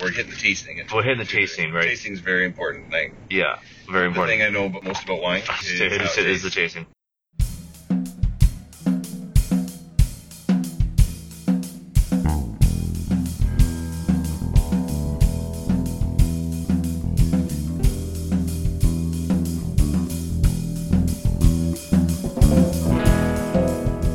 [0.00, 0.80] we're hitting the tasting.
[0.92, 1.84] We're hitting the tasting, right?
[1.84, 3.14] Tasting is very important thing.
[3.30, 3.58] Yeah,
[3.90, 4.38] very The important.
[4.38, 6.50] thing I know about, most about wine is, It how is, it it is the
[6.50, 6.86] tasting.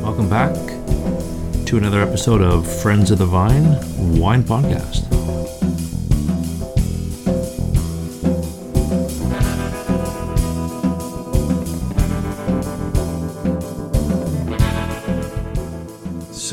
[0.02, 0.54] Welcome back
[1.66, 3.64] to another episode of Friends of the Vine
[4.20, 5.13] Wine Podcast.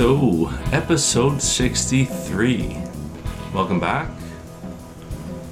[0.01, 2.75] So, episode 63.
[3.53, 4.09] Welcome back.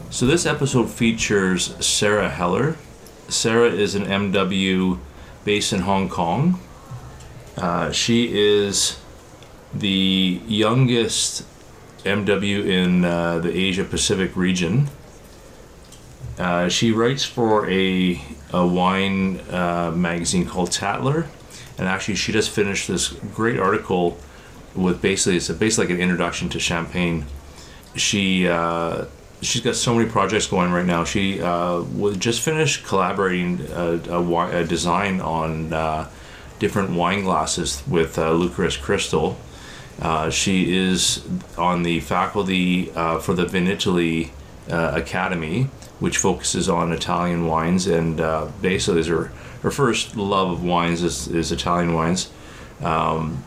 [0.09, 2.75] So, this episode features Sarah Heller.
[3.27, 4.97] Sarah is an MW
[5.45, 6.59] based in Hong Kong.
[7.57, 8.99] Uh, she is
[9.71, 11.45] the youngest
[12.03, 14.87] MW in uh, the Asia Pacific region.
[16.39, 18.19] Uh, she writes for a,
[18.51, 21.27] a wine uh, magazine called Tatler,
[21.77, 24.17] and actually, she just finished this great article
[24.75, 27.25] with basically it's basically like an introduction to champagne.
[27.95, 29.05] She uh,
[29.41, 31.03] she's got so many projects going right now.
[31.03, 36.09] She uh, was just finished collaborating a, a, a design on uh,
[36.59, 38.49] different wine glasses with uh,
[38.81, 39.37] Crystal.
[40.01, 41.25] Uh, she is
[41.57, 44.29] on the faculty uh, for the Vinitaly
[44.69, 45.63] uh, Academy,
[45.99, 49.25] which focuses on Italian wines, and uh, basically is her,
[49.61, 52.31] her first love of wines is, is Italian wines.
[52.81, 53.43] Um,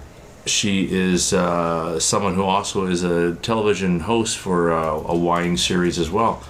[0.47, 5.99] she is uh, someone who also is a television host for uh, a wine series
[5.99, 6.43] as well.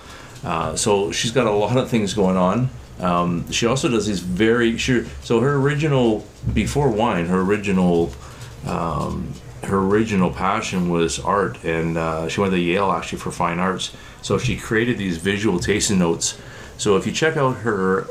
[0.45, 2.71] Uh, so she's got a lot of things going on.
[3.01, 4.79] Um, she also does these very.
[4.79, 8.13] So her original before wine, her original
[8.67, 9.33] um,
[9.65, 13.93] her original passion was art, and uh, she went to Yale actually for fine arts.
[14.21, 16.39] So she created these visual tasting notes.
[16.79, 18.07] So if you check out her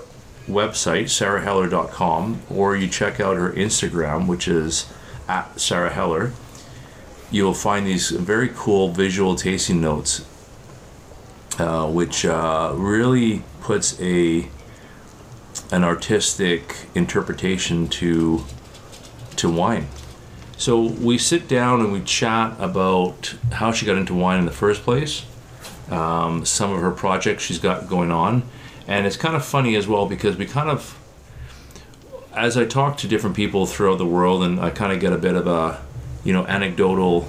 [0.48, 4.92] website, sarahheller.com, or you check out her Instagram, which is
[5.31, 6.33] at Sarah Heller,
[7.31, 10.25] you'll find these very cool visual tasting notes,
[11.58, 14.47] uh, which uh, really puts a
[15.71, 18.43] an artistic interpretation to
[19.37, 19.87] to wine.
[20.58, 24.52] So we sit down and we chat about how she got into wine in the
[24.65, 25.25] first place,
[25.89, 28.43] um, some of her projects she's got going on,
[28.86, 30.99] and it's kind of funny as well because we kind of,
[32.33, 35.17] as I talk to different people throughout the world, and I kind of get a
[35.17, 35.81] bit of a,
[36.23, 37.27] you know, anecdotal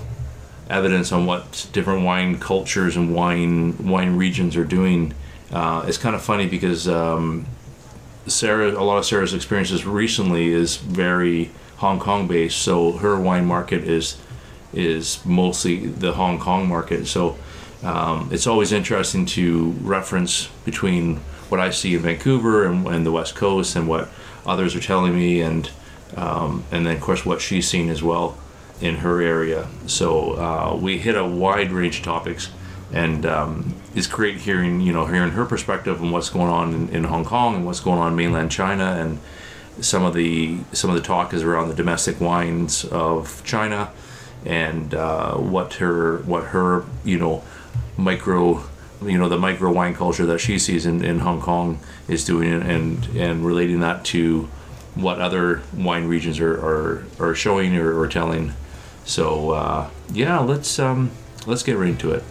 [0.70, 5.14] evidence on what different wine cultures and wine wine regions are doing.
[5.50, 7.46] Uh, it's kind of funny because um,
[8.26, 12.58] Sarah, a lot of Sarah's experiences recently is very Hong Kong based.
[12.58, 14.18] So her wine market is
[14.72, 17.06] is mostly the Hong Kong market.
[17.06, 17.36] So
[17.82, 21.16] um, it's always interesting to reference between
[21.48, 24.08] what I see in Vancouver and, and the West Coast and what
[24.46, 25.70] others are telling me, and
[26.16, 28.36] um, and then of course what she's seen as well
[28.80, 29.68] in her area.
[29.86, 32.50] So uh, we hit a wide range of topics,
[32.92, 36.88] and um, it's great hearing you know hearing her perspective on what's going on in,
[36.90, 39.18] in Hong Kong and what's going on in mainland China and
[39.80, 43.90] some of the some of the talk is around the domestic wines of China
[44.44, 47.42] and uh, what her what her you know
[47.96, 48.62] micro
[49.04, 52.62] you know the micro wine culture that she sees in, in Hong Kong is doing
[52.62, 54.48] and and relating that to
[54.94, 58.52] what other wine regions are are, are showing or, or telling
[59.04, 61.10] so uh, yeah let's um,
[61.46, 62.22] let's get right into it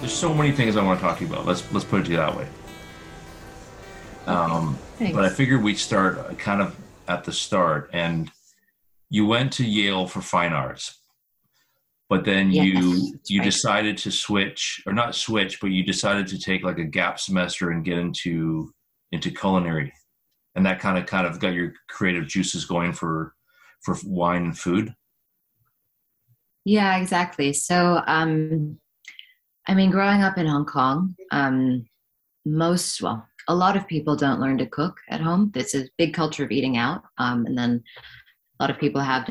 [0.00, 2.04] there's so many things I want to talk to you about let's let's put it
[2.04, 2.46] to you that way
[4.26, 5.14] um, Thanks.
[5.14, 6.76] but I figured we'd start kind of
[7.08, 7.90] at the start.
[7.92, 8.30] And
[9.12, 10.98] you went to Yale for fine arts,
[12.08, 13.44] but then Yes, you you right.
[13.44, 17.70] decided to switch, or not switch, but you decided to take like a gap semester
[17.70, 18.72] and get into
[19.12, 19.92] into culinary,
[20.54, 23.34] and that kind of kind of got your creative juices going for
[23.82, 24.94] for wine and food.
[26.64, 27.52] Yeah, exactly.
[27.52, 28.78] So, um,
[29.68, 31.84] I mean, growing up in Hong Kong, um,
[32.46, 35.52] most, well, a lot of people don't learn to cook at home.
[35.54, 37.02] It's a big culture of eating out.
[37.18, 37.82] Um, and then
[38.62, 39.28] lot of people have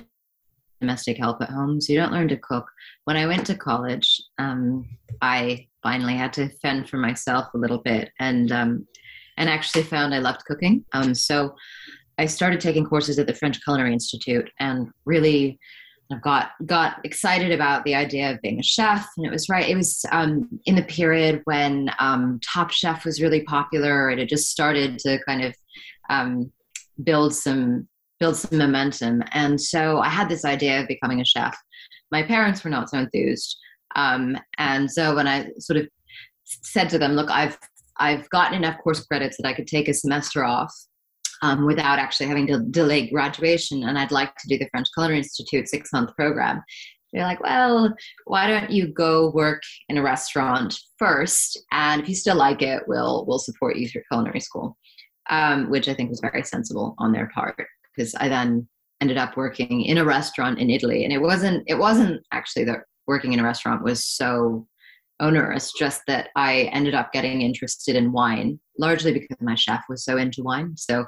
[0.82, 2.66] domestic help at home, so you don't learn to cook.
[3.06, 4.86] When I went to college, um,
[5.22, 8.86] I finally had to fend for myself a little bit and, um,
[9.38, 10.84] and actually found I loved cooking.
[10.92, 11.56] Um, so
[12.18, 15.58] I started taking courses at the French Culinary Institute and really
[16.22, 19.70] got got excited about the idea of being a chef, and it was right.
[19.70, 24.10] It was um, in the period when um, Top Chef was really popular.
[24.10, 25.56] And it just started to kind of
[26.10, 26.52] um,
[27.02, 27.88] build some
[28.22, 29.24] build some momentum.
[29.34, 31.58] And so I had this idea of becoming a chef.
[32.12, 33.58] My parents were not so enthused.
[33.96, 35.90] Um, and so when I sort of
[36.46, 37.58] said to them, look, I've
[37.98, 40.74] I've gotten enough course credits that I could take a semester off
[41.42, 45.20] um, without actually having to delay graduation, and I'd like to do the French Culinary
[45.20, 46.64] Institute six month program.
[47.12, 47.94] They're like, well,
[48.26, 52.84] why don't you go work in a restaurant first, and if you still like it,
[52.88, 54.78] we'll we'll support you through culinary school,
[55.30, 58.68] um, which I think was very sensible on their part because I then
[59.02, 62.80] ended up working in a restaurant in Italy, and it wasn't it wasn't actually that
[63.08, 64.68] working in a restaurant was so
[65.20, 70.04] onerous, just that I ended up getting interested in wine, largely because my chef was
[70.04, 70.76] so into wine.
[70.78, 71.06] So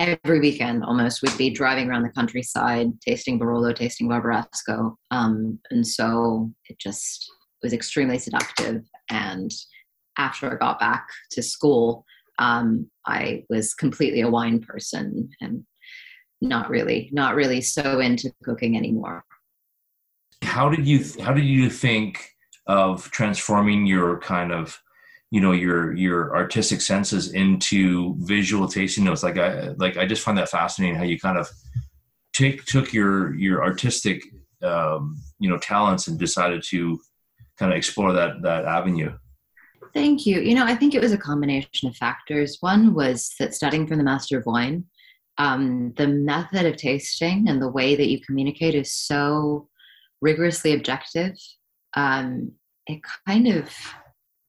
[0.00, 4.94] every weekend almost we'd be driving around the countryside, tasting Barolo, tasting Barbaresco.
[5.10, 7.28] Um, and so it just
[7.62, 8.82] was extremely seductive.
[9.10, 9.50] And
[10.16, 12.04] after I got back to school,
[12.38, 15.64] um, I was completely a wine person and
[16.40, 19.24] not really, not really so into cooking anymore.
[20.42, 22.30] How did you, how did you think
[22.66, 24.78] of transforming your kind of
[25.30, 29.22] you know your your artistic senses into visual tasting notes?
[29.22, 31.48] Like i like i just find that fascinating how you kind of
[32.32, 34.22] take took your your artistic
[34.62, 36.98] um, you know talents and decided to
[37.58, 39.12] kind of explore that that avenue.
[39.92, 40.40] Thank you.
[40.40, 42.58] You know i think it was a combination of factors.
[42.60, 44.84] One was that studying from the master of wine
[45.38, 49.68] um, the method of tasting and the way that you communicate is so
[50.20, 51.36] rigorously objective.
[51.96, 52.52] Um,
[52.88, 53.70] it kind of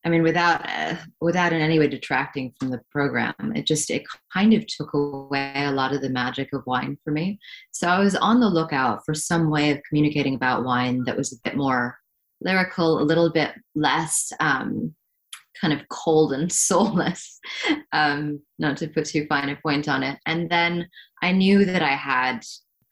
[0.06, 4.04] i mean without uh, without in any way detracting from the program it just it
[4.34, 7.38] kind of took away a lot of the magic of wine for me.
[7.72, 11.34] So i was on the lookout for some way of communicating about wine that was
[11.34, 11.98] a bit more
[12.42, 14.96] lyrical a little bit less um,
[15.62, 17.40] kind of cold and soulless
[17.94, 20.88] um, not to put too fine a point on it and then
[21.22, 22.40] i knew that i had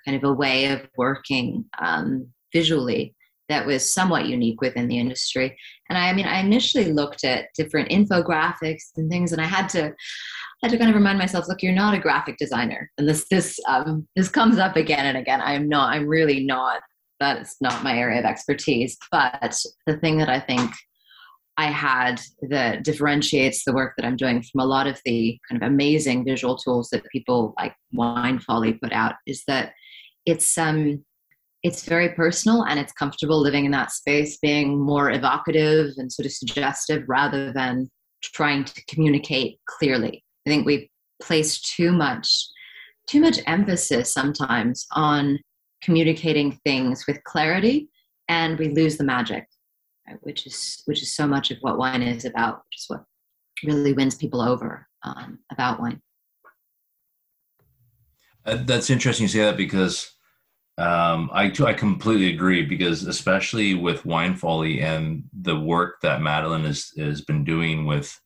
[0.06, 3.14] kind of a way of working um, visually
[3.50, 5.58] that was somewhat unique within the industry.
[5.90, 9.70] And I, I mean, I initially looked at different infographics and things, and I had
[9.70, 9.94] to
[10.64, 13.28] I had to kind of remind myself, look, you're not a graphic designer, and this
[13.30, 15.42] this um, this comes up again and again.
[15.42, 15.94] I'm not.
[15.94, 16.82] I'm really not.
[17.20, 18.98] That's not my area of expertise.
[19.12, 20.72] But the thing that I think
[21.58, 25.62] I had that differentiates the work that I'm doing from a lot of the kind
[25.62, 29.74] of amazing visual tools that people like Wine Folly put out is that
[30.26, 31.04] it's um
[31.64, 36.28] it's very personal and it's comfortable living in that space, being more evocative and sort
[36.28, 37.90] of suggestive rather than
[38.22, 40.24] trying to communicate clearly.
[40.46, 40.90] I think we
[41.22, 42.30] place too much
[43.08, 45.40] too much emphasis sometimes on
[45.82, 47.88] communicating things with clarity
[48.28, 49.48] and we lose the magic
[50.08, 50.18] right?
[50.22, 53.04] which is which is so much of what wine is about which is what
[53.64, 56.02] really wins people over um, about wine
[58.46, 60.12] uh, that's interesting to say that because
[60.78, 66.66] um, I I completely agree because especially with Wine Folly and the work that Madeline
[66.66, 68.20] has has been doing with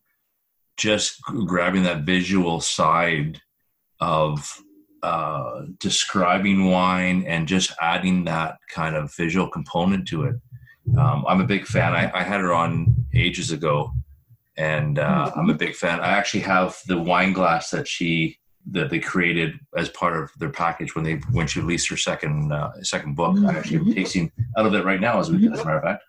[0.75, 3.41] just grabbing that visual side
[4.01, 4.61] of
[5.01, 10.35] uh, describing wine and just adding that kind of visual component to it.
[10.97, 11.93] Um, I'm a big fan.
[11.93, 13.93] I, I, had her on ages ago,
[14.57, 15.99] and uh, I'm a big fan.
[15.99, 18.39] I actually have the wine glass that she
[18.71, 22.51] that they created as part of their package when they when she released her second
[22.51, 23.35] uh, second book.
[23.35, 23.47] Mm-hmm.
[23.47, 25.83] I actually am tasting out of it right now, as, we, as a matter of
[25.83, 26.03] fact.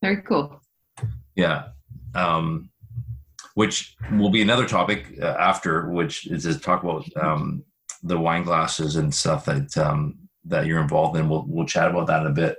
[0.00, 0.60] Very cool.
[1.34, 1.68] Yeah,
[2.14, 2.70] um,
[3.54, 7.64] which will be another topic uh, after, which is to talk about um,
[8.02, 11.28] the wine glasses and stuff that um, that you're involved in.
[11.28, 12.56] We'll we'll chat about that in a bit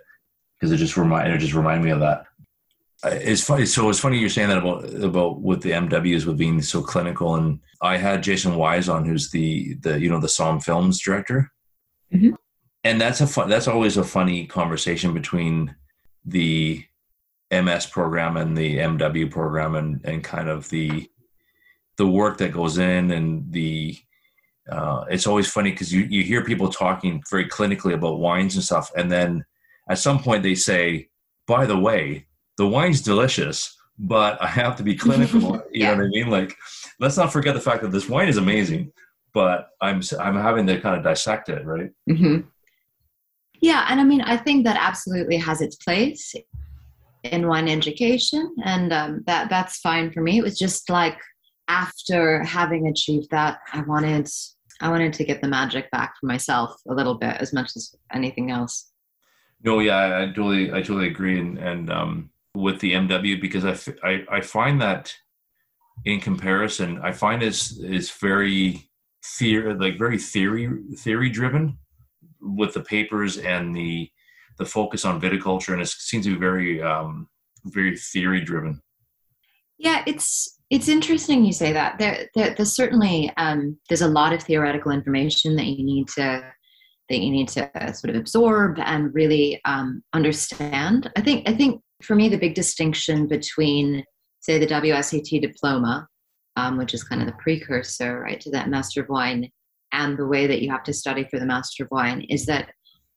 [0.63, 2.25] because it just remind it just reminded me of that
[3.05, 3.65] it's funny.
[3.65, 7.35] So it's funny you're saying that about about with the MWs with being so clinical.
[7.35, 11.51] And I had Jason Wise on, who's the the you know the Somm Films director,
[12.13, 12.35] mm-hmm.
[12.83, 13.49] and that's a fun.
[13.49, 15.75] That's always a funny conversation between
[16.25, 16.83] the
[17.51, 21.09] MS program and the MW program, and and kind of the
[21.97, 23.97] the work that goes in and the
[24.71, 28.63] uh, it's always funny because you, you hear people talking very clinically about wines and
[28.63, 29.43] stuff and then
[29.89, 31.09] at some point they say
[31.47, 32.25] by the way
[32.57, 35.61] the wine's delicious, but I have to be clinical.
[35.71, 35.91] You yeah.
[35.91, 36.29] know what I mean?
[36.29, 36.55] Like,
[36.99, 38.91] let's not forget the fact that this wine is amazing,
[39.33, 41.89] but I'm I'm having to kind of dissect it, right?
[42.09, 42.47] Mm-hmm.
[43.59, 46.35] Yeah, and I mean, I think that absolutely has its place
[47.23, 50.37] in wine education, and um, that that's fine for me.
[50.37, 51.17] It was just like
[51.67, 54.29] after having achieved that, I wanted
[54.81, 57.95] I wanted to get the magic back for myself a little bit, as much as
[58.13, 58.91] anything else.
[59.63, 64.07] No, yeah, I totally I totally agree, and and um, with the MW because I,
[64.07, 65.13] I, I find that
[66.05, 68.89] in comparison, I find it's is very
[69.37, 71.77] theory, like very theory theory driven,
[72.41, 74.09] with the papers and the
[74.59, 77.27] the focus on viticulture, and it seems to be very um,
[77.65, 78.81] very theory driven.
[79.77, 81.99] Yeah, it's it's interesting you say that.
[81.99, 86.43] There, there there's certainly um, there's a lot of theoretical information that you need to
[87.09, 91.11] that you need to sort of absorb and really um, understand.
[91.15, 94.03] I think I think for me the big distinction between
[94.39, 96.07] say the WSET diploma,
[96.55, 99.49] um, which is kind of the precursor right to that Master of Wine,
[99.91, 102.71] and the way that you have to study for the Master of Wine is that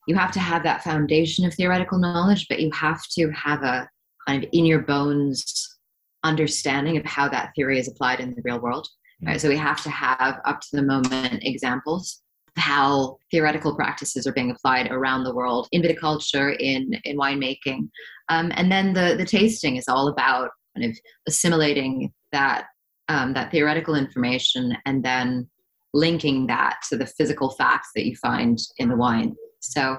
[0.06, 3.88] you have to have that foundation of theoretical knowledge, but you have to have a
[4.26, 5.78] kind of in your bones
[6.22, 8.86] understanding of how that theory is applied in the real world.
[9.24, 9.40] Right?
[9.40, 12.22] So we have to have up to the moment examples
[12.56, 17.88] how theoretical practices are being applied around the world in viticulture, in in winemaking,
[18.28, 22.66] um, and then the the tasting is all about kind of assimilating that
[23.08, 25.48] um, that theoretical information and then
[25.94, 29.34] linking that to the physical facts that you find in the wine.
[29.60, 29.96] So,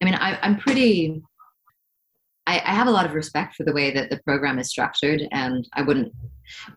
[0.00, 1.22] I mean, I, I'm pretty
[2.46, 5.22] I, I, have a lot of respect for the way that the program is structured,
[5.30, 6.12] and I wouldn't.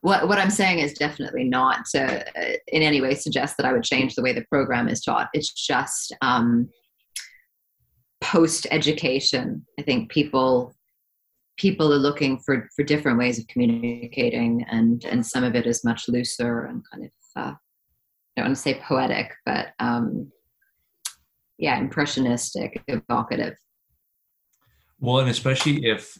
[0.01, 3.73] What what I'm saying is definitely not to, uh, in any way suggest that I
[3.73, 5.29] would change the way the program is taught.
[5.33, 6.69] It's just um,
[8.21, 9.65] post education.
[9.79, 10.73] I think people
[11.57, 15.83] people are looking for for different ways of communicating, and and some of it is
[15.83, 17.53] much looser and kind of uh,
[18.37, 20.31] I don't want to say poetic, but um,
[21.57, 23.55] yeah, impressionistic, evocative.
[24.99, 26.17] Well, and especially if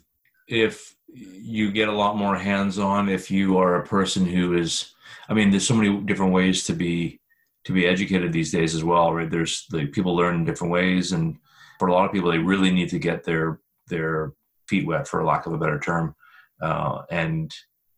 [0.48, 4.94] if you get a lot more hands on, if you are a person who is,
[5.30, 7.20] I mean, there's so many different ways to be
[7.66, 9.30] to be educated these days as well, right?
[9.30, 11.38] There's the people learn in different ways, and
[11.80, 14.34] for a lot of people, they really need to get their their
[14.68, 16.16] feet wet, for lack of a better term,
[16.62, 17.54] uh, and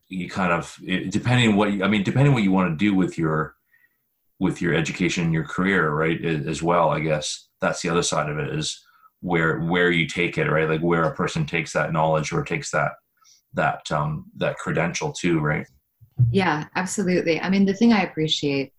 [0.10, 0.78] you kind of
[1.10, 3.56] depending what you, I mean, depending what you want to do with your
[4.40, 6.24] with your education and your career, right?
[6.24, 8.84] As well, I guess that's the other side of it is
[9.22, 12.70] where where you take it right like where a person takes that knowledge or takes
[12.70, 12.92] that
[13.54, 15.66] that um that credential too right?
[16.32, 17.40] Yeah absolutely.
[17.40, 18.74] I mean the thing i appreciate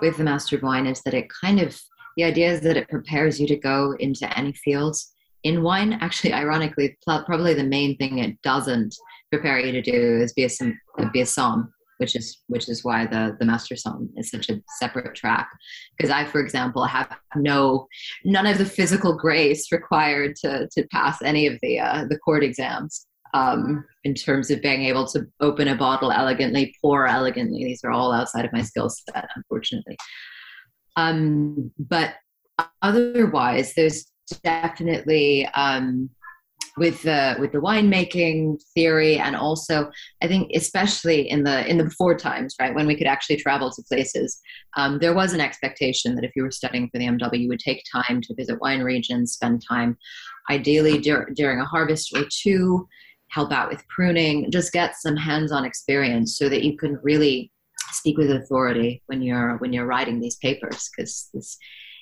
[0.00, 1.78] with the master of wine is that it kind of
[2.16, 5.94] the idea is that it prepares you to go into any fields in wine.
[5.94, 8.94] Actually ironically probably the main thing it doesn't
[9.30, 11.68] prepare you to do is be a be a somm
[11.98, 15.48] which is which is why the the master somm is such a separate track.
[15.96, 17.86] Because i for example have no
[18.24, 22.42] none of the physical grace required to to pass any of the uh, the court
[22.44, 23.06] exams
[23.36, 27.64] um, in terms of being able to open a bottle elegantly pour elegantly.
[27.64, 29.96] These are all outside of my skill set unfortunately.
[30.96, 32.14] Um, but
[32.80, 34.06] otherwise there's
[34.42, 36.08] definitely um,
[36.78, 39.90] with the with the winemaking theory and also
[40.22, 43.70] i think especially in the in the before times right when we could actually travel
[43.70, 44.38] to places
[44.76, 47.60] um, there was an expectation that if you were studying for the mw you would
[47.60, 49.96] take time to visit wine regions spend time
[50.50, 52.86] ideally dur- during a harvest or two
[53.30, 57.50] help out with pruning just get some hands-on experience so that you can really
[57.90, 61.58] speak with authority when you're when you're writing these papers because it's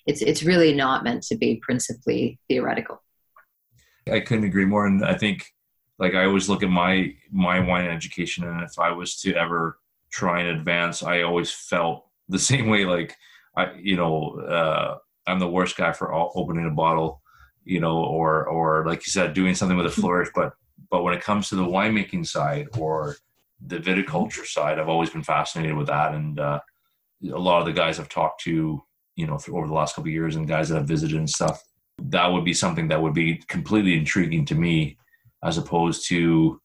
[0.06, 3.00] it's really not meant to be principally theoretical
[4.10, 4.86] I couldn't agree more.
[4.86, 5.52] And I think
[5.98, 9.78] like I always look at my my wine education, and if I was to ever
[10.10, 12.84] try and advance, I always felt the same way.
[12.84, 13.16] Like
[13.56, 17.22] I, you know, uh, I'm the worst guy for opening a bottle,
[17.64, 20.30] you know, or or like you said, doing something with a flourish.
[20.34, 20.54] But
[20.90, 23.16] but when it comes to the winemaking side or
[23.64, 26.14] the viticulture side, I've always been fascinated with that.
[26.14, 26.60] And uh,
[27.32, 28.82] a lot of the guys I've talked to,
[29.16, 31.62] you know, over the last couple years, and guys that I've visited and stuff,
[31.98, 34.98] that would be something that would be completely intriguing to me
[35.42, 36.60] as opposed to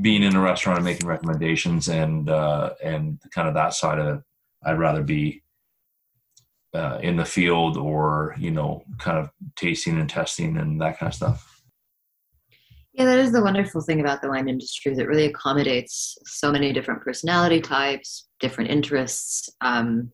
[0.00, 4.16] being in a restaurant and making recommendations and uh, and kind of that side of
[4.16, 4.22] it
[4.64, 5.42] i'd rather be
[6.74, 11.10] uh, in the field or you know kind of tasting and testing and that kind
[11.10, 11.51] of stuff
[12.92, 16.72] yeah that is the wonderful thing about the wine industry that really accommodates so many
[16.72, 20.10] different personality types different interests um,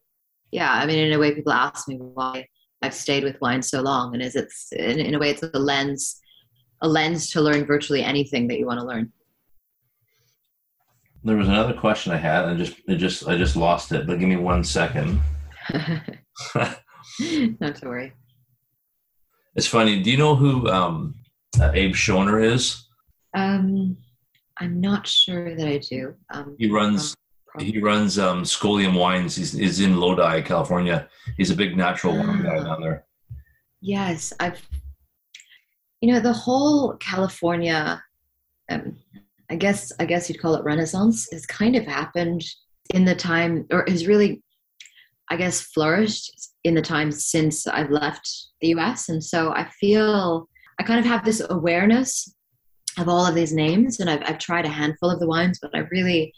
[0.50, 2.46] yeah i mean in a way people ask me why
[2.82, 5.58] I've stayed with wine so long, and is it's in, in a way it's a
[5.58, 6.20] lens,
[6.80, 9.12] a lens to learn virtually anything that you want to learn.
[11.24, 14.06] There was another question I had, and just it just I just lost it.
[14.06, 15.20] But give me one second.
[16.54, 18.12] Not to worry.
[19.56, 20.00] It's funny.
[20.02, 21.16] Do you know who um,
[21.60, 22.88] uh, Abe Schoener is?
[23.34, 23.96] Um,
[24.58, 26.14] I'm not sure that I do.
[26.30, 27.14] Um, he runs
[27.58, 29.34] he runs um, Scholium Wines.
[29.34, 31.08] He's, he's in Lodi, California.
[31.36, 33.04] He's a big natural wine guy down there.
[33.80, 34.60] Yes, I've.
[36.00, 38.00] You know, the whole California,
[38.70, 38.96] um,
[39.50, 42.44] I guess I guess you'd call it Renaissance, has kind of happened
[42.94, 44.42] in the time, or has really
[45.30, 48.28] I guess, flourished in the time since I've left
[48.60, 49.08] the US.
[49.08, 52.34] And so I feel I kind of have this awareness
[52.98, 55.74] of all of these names, and I've, I've tried a handful of the wines, but
[55.74, 56.32] I really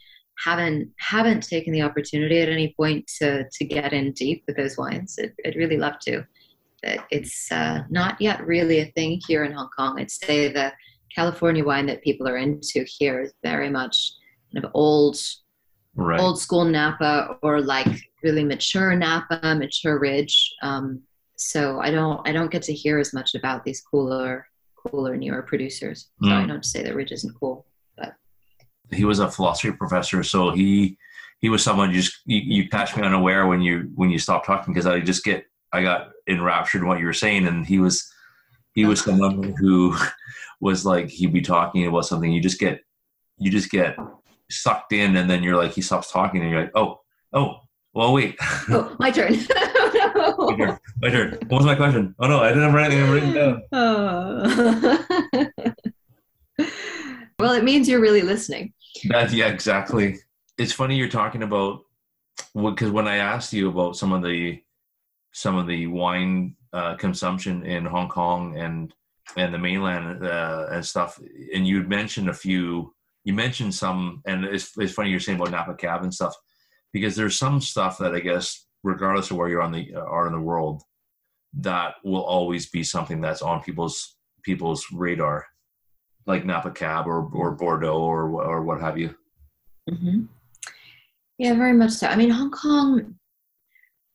[0.44, 4.76] haven't haven't taken the opportunity at any point to to get in deep with those
[4.78, 5.16] wines.
[5.18, 6.24] It, I'd really love to.
[6.82, 10.00] But it's uh, not yet really a thing here in Hong Kong.
[10.00, 10.72] I'd say the
[11.14, 14.12] California wine that people are into here is very much
[14.52, 15.18] kind of old,
[15.96, 16.20] Right.
[16.20, 17.88] old school Napa or like
[18.22, 20.54] really mature Napa, mature Ridge.
[20.62, 21.02] Um,
[21.40, 25.42] so I don't I don't get to hear as much about these cooler cooler newer
[25.42, 26.08] producers.
[26.22, 26.48] Sorry, Mm.
[26.48, 27.66] not say that Ridge isn't cool.
[27.96, 28.14] but
[28.92, 30.96] he was a philosophy professor, so he
[31.40, 34.44] he was someone you just you, you catch me unaware when you when you stop
[34.44, 37.78] talking because I just get I got enraptured in what you were saying, and he
[37.78, 38.12] was
[38.74, 39.96] he was someone who
[40.60, 42.80] was like he'd be talking about something you just get
[43.38, 43.96] you just get
[44.50, 47.00] sucked in, and then you're like he stops talking, and you're like oh
[47.32, 47.60] oh
[47.94, 48.36] well wait
[48.68, 49.32] Oh, my turn.
[50.38, 50.78] my
[51.08, 55.06] turn what was my question oh no I didn't have anything written down Oh.
[57.38, 58.72] well, it means you're really listening.
[59.08, 60.18] That, yeah, exactly.
[60.58, 61.80] It's funny you're talking about
[62.54, 64.62] because when I asked you about some of the
[65.32, 68.92] some of the wine uh, consumption in Hong Kong and
[69.36, 71.20] and the mainland uh, and stuff,
[71.54, 72.94] and you mentioned a few.
[73.24, 76.34] You mentioned some, and it's it's funny you're saying about Napa Cab and stuff
[76.92, 80.32] because there's some stuff that I guess, regardless of where you're on the are in
[80.32, 80.82] the world,
[81.54, 85.46] that will always be something that's on people's people's radar,
[86.26, 89.14] like Napa Cab or or Bordeaux or or what have you.
[89.88, 90.22] hmm
[91.38, 92.06] Yeah, very much so.
[92.06, 93.16] I mean, Hong Kong,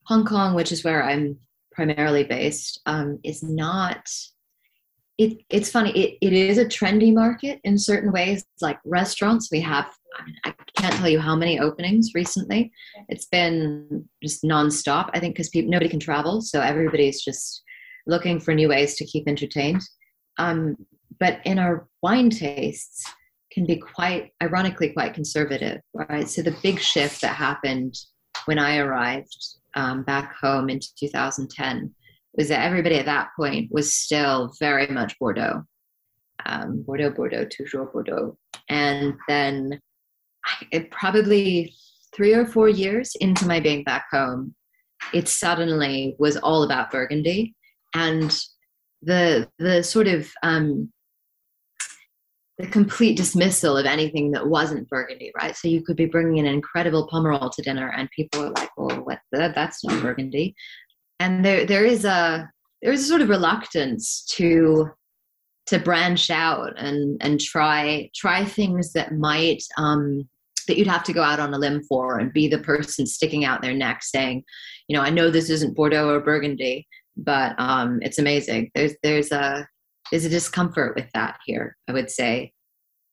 [0.06, 1.38] Hong Kong, which is where I'm
[1.72, 4.10] primarily based, um, is not.
[5.18, 5.92] It, it's funny.
[5.92, 8.44] It, it is a trendy market in certain ways.
[8.62, 9.90] Like restaurants, we have.
[10.18, 10.54] I, mean, I
[10.86, 12.72] can't tell you how many openings recently.
[13.10, 15.10] It's been just nonstop.
[15.14, 17.64] I think because people nobody can travel, so everybody's just
[18.06, 19.82] looking for new ways to keep entertained.
[20.38, 20.76] Um,
[21.20, 23.04] but in our wine tastes,
[23.52, 27.96] can be quite ironically quite conservative right so the big shift that happened
[28.48, 29.34] when i arrived
[29.76, 31.90] um, back home in 2010
[32.34, 35.64] was that everybody at that point was still very much bordeaux
[36.46, 39.80] um, bordeaux bordeaux toujours bordeaux and then
[40.72, 41.74] it probably
[42.16, 44.54] three or four years into my being back home
[45.14, 47.54] it suddenly was all about burgundy
[47.94, 48.46] and
[49.02, 50.92] the the sort of um,
[52.58, 55.56] the complete dismissal of anything that wasn't Burgundy, right?
[55.56, 59.04] So you could be bringing an incredible Pomerol to dinner, and people are like, "Well,
[59.04, 59.20] what?
[59.32, 60.56] The, that's not Burgundy."
[61.20, 62.50] And there, there is a
[62.82, 64.90] there is a sort of reluctance to
[65.68, 70.28] to branch out and and try try things that might um,
[70.68, 73.46] that you'd have to go out on a limb for and be the person sticking
[73.46, 74.44] out their neck saying,
[74.88, 78.72] you know, I know this isn't Bordeaux or Burgundy, but um, it's amazing.
[78.76, 79.68] There's there's a
[80.12, 82.52] there's a discomfort with that here i would say.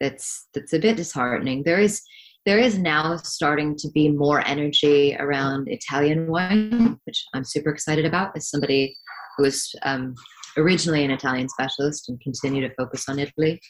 [0.01, 1.62] That's that's a bit disheartening.
[1.65, 2.03] There is
[2.45, 8.05] there is now starting to be more energy around italian wine which i'm super excited
[8.05, 8.97] about as somebody
[9.37, 10.12] who was um,
[10.57, 13.61] originally an italian specialist and continue to focus on italy.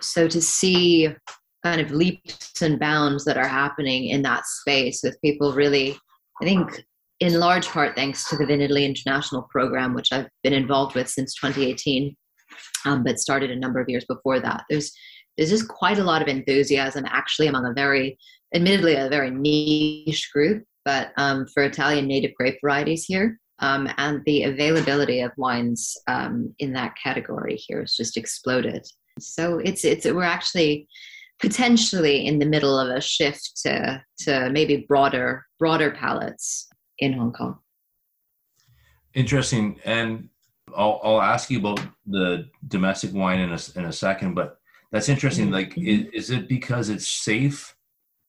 [0.00, 1.08] So to see
[1.68, 5.96] kind of leaps and bounds that are happening in that space with people really
[6.40, 6.82] i think
[7.20, 11.34] in large part thanks to the Vinitaly International program, which I've been involved with since
[11.34, 12.16] 2018
[12.84, 14.64] um, but started a number of years before that.
[14.70, 14.92] There's
[15.36, 18.18] there's just quite a lot of enthusiasm actually among a very,
[18.54, 23.38] admittedly, a very niche group, but um, for Italian native grape varieties here.
[23.60, 28.84] Um, and the availability of wines um, in that category here has just exploded.
[29.20, 30.88] So it's it's we're actually
[31.40, 37.32] potentially in the middle of a shift to to maybe broader broader palates in Hong
[37.32, 37.58] Kong.
[39.14, 40.28] Interesting, and
[40.76, 44.56] I'll I'll ask you about the domestic wine in a in a second, but
[44.92, 45.50] that's interesting.
[45.50, 46.08] Like, mm-hmm.
[46.14, 47.74] is, is it because it's safe?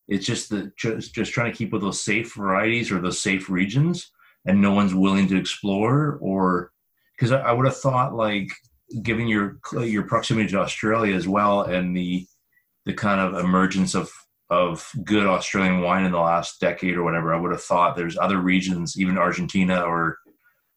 [0.08, 3.48] It's just the just just trying to keep with those safe varieties or those safe
[3.48, 4.10] regions,
[4.46, 6.72] and no one's willing to explore, or
[7.16, 8.50] because I, I would have thought like,
[9.02, 12.26] given your your proximity to Australia as well, and the
[12.86, 14.10] the kind of emergence of
[14.50, 18.18] of good Australian wine in the last decade or whatever, I would have thought there's
[18.18, 20.18] other regions, even Argentina or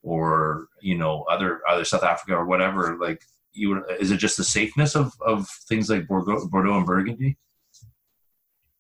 [0.04, 2.98] or you know other other South Africa or whatever.
[3.00, 3.22] Like
[3.54, 7.38] you would, is it just the safeness of of things like Bordeaux, Bordeaux and Burgundy?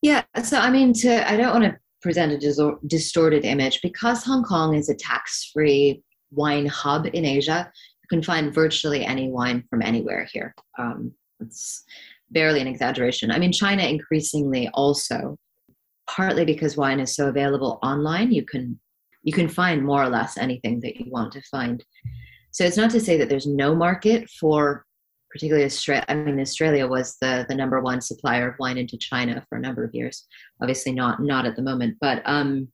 [0.02, 4.24] Yeah, so I mean, to I don't want to present a disor- distorted image because
[4.24, 7.72] Hong Kong is a tax-free wine hub in Asia.
[8.04, 10.54] You can find virtually any wine from anywhere here.
[10.78, 11.86] Um, it's
[12.34, 13.32] barely an exaggeration.
[13.32, 15.38] I mean, China increasingly also,
[16.10, 18.80] partly because wine is so available online, you can
[19.24, 21.84] you can find more or less anything that you want to find.
[22.52, 24.86] So it's not to say that there's no market for
[25.32, 26.06] particularly Australia.
[26.10, 29.62] I mean, Australia was the the number one supplier of wine into China for a
[29.62, 30.26] number of years.
[30.62, 32.68] Obviously, not not at the moment, but um,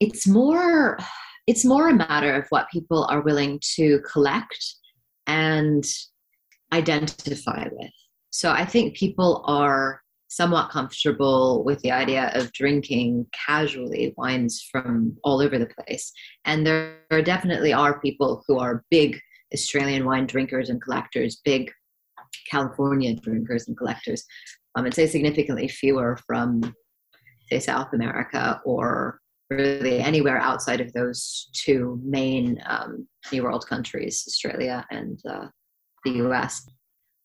[0.00, 0.98] it's more
[1.46, 4.74] it's more a matter of what people are willing to collect
[5.26, 5.84] and
[6.72, 7.90] identify with.
[8.32, 15.14] So I think people are somewhat comfortable with the idea of drinking casually wines from
[15.22, 16.10] all over the place.
[16.46, 19.20] And there, definitely are people who are big
[19.52, 21.70] Australian wine drinkers and collectors, big
[22.50, 24.24] California drinkers and collectors.
[24.74, 26.74] Um, I'd say significantly fewer from,
[27.50, 34.24] say, South America or really anywhere outside of those two main um, New World countries,
[34.26, 35.48] Australia and uh,
[36.06, 36.66] the US.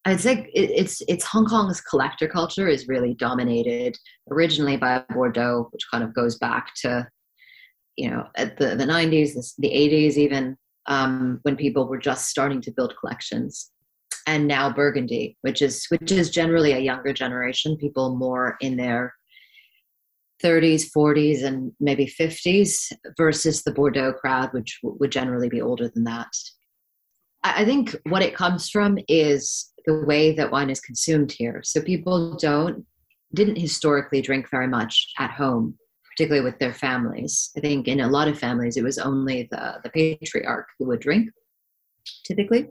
[0.07, 3.97] I'd say it's it's Hong Kong's collector culture is really dominated
[4.31, 7.05] originally by Bordeaux, which kind of goes back to
[7.97, 12.61] you know at the the 90s, the 80s, even um, when people were just starting
[12.61, 13.69] to build collections,
[14.27, 19.13] and now Burgundy, which is which is generally a younger generation, people more in their
[20.41, 26.05] 30s, 40s, and maybe 50s, versus the Bordeaux crowd, which would generally be older than
[26.05, 26.31] that.
[27.55, 31.61] I think what it comes from is the way that wine is consumed here.
[31.63, 32.85] So people don't
[33.33, 35.77] didn't historically drink very much at home,
[36.09, 37.51] particularly with their families.
[37.57, 41.01] I think in a lot of families it was only the, the patriarch who would
[41.01, 41.29] drink,
[42.25, 42.69] typically.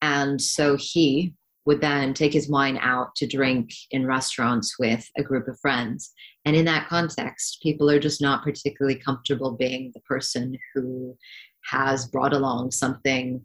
[0.00, 1.34] And so he
[1.66, 6.12] would then take his wine out to drink in restaurants with a group of friends.
[6.46, 11.14] And in that context, people are just not particularly comfortable being the person who
[11.70, 13.44] has brought along something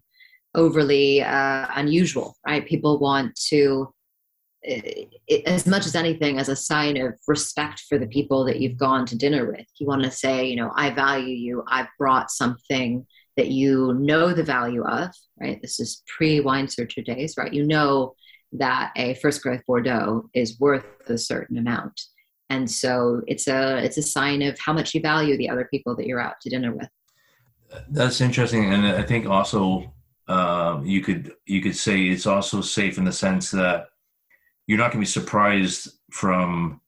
[0.56, 2.66] overly uh, unusual, right?
[2.66, 3.94] People want to,
[5.46, 9.06] as much as anything, as a sign of respect for the people that you've gone
[9.08, 9.66] to dinner with.
[9.80, 11.64] You want to say, you know, I value you.
[11.68, 15.60] I've brought something that you know the value of, right?
[15.62, 17.54] This is pre wine searcher days, right?
[17.54, 18.16] You know
[18.54, 22.00] that a first growth Bordeaux is worth a certain amount.
[22.50, 25.96] And so it's a it's a sign of how much you value the other people
[25.96, 26.90] that you're out to dinner with.
[27.90, 29.92] That's interesting, and I think also
[30.28, 33.88] um, you could you could say it's also safe in the sense that
[34.68, 36.80] you're not going to be surprised from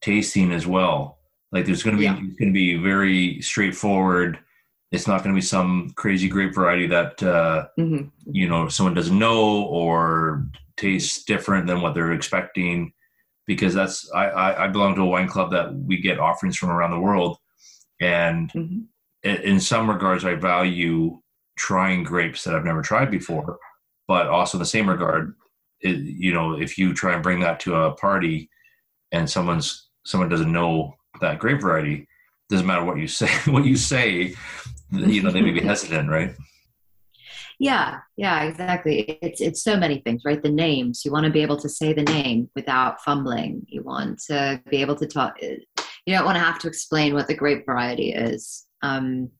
[0.00, 1.18] tasting as well.
[1.52, 2.18] Like there's going to be yeah.
[2.22, 4.38] it's going to be very straightforward.
[4.92, 8.08] It's not going to be some crazy grape variety that uh, mm-hmm.
[8.30, 12.92] you know someone doesn't know or tastes different than what they're expecting.
[13.46, 16.70] Because that's I, I, I belong to a wine club that we get offerings from
[16.70, 17.38] around the world,
[18.00, 19.28] and mm-hmm.
[19.28, 21.20] in some regards I value
[21.60, 23.58] trying grapes that I've never tried before.
[24.08, 25.34] But also in the same regard,
[25.82, 28.48] it, you know, if you try and bring that to a party
[29.12, 32.08] and someone's someone doesn't know that grape variety,
[32.48, 33.28] doesn't matter what you say.
[33.50, 34.34] What you say,
[34.90, 36.34] you know, they may be hesitant, right?
[37.58, 39.18] Yeah, yeah, exactly.
[39.20, 40.42] It's it's so many things, right?
[40.42, 41.04] The names.
[41.04, 43.66] You want to be able to say the name without fumbling.
[43.68, 45.36] You want to be able to talk.
[45.42, 48.66] You don't want to have to explain what the grape variety is.
[48.82, 49.30] Um,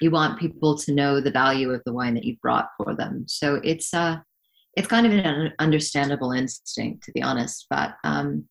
[0.00, 3.24] you want people to know the value of the wine that you brought for them.
[3.28, 4.18] So it's uh
[4.76, 8.44] it's kind of an understandable instinct to be honest, but um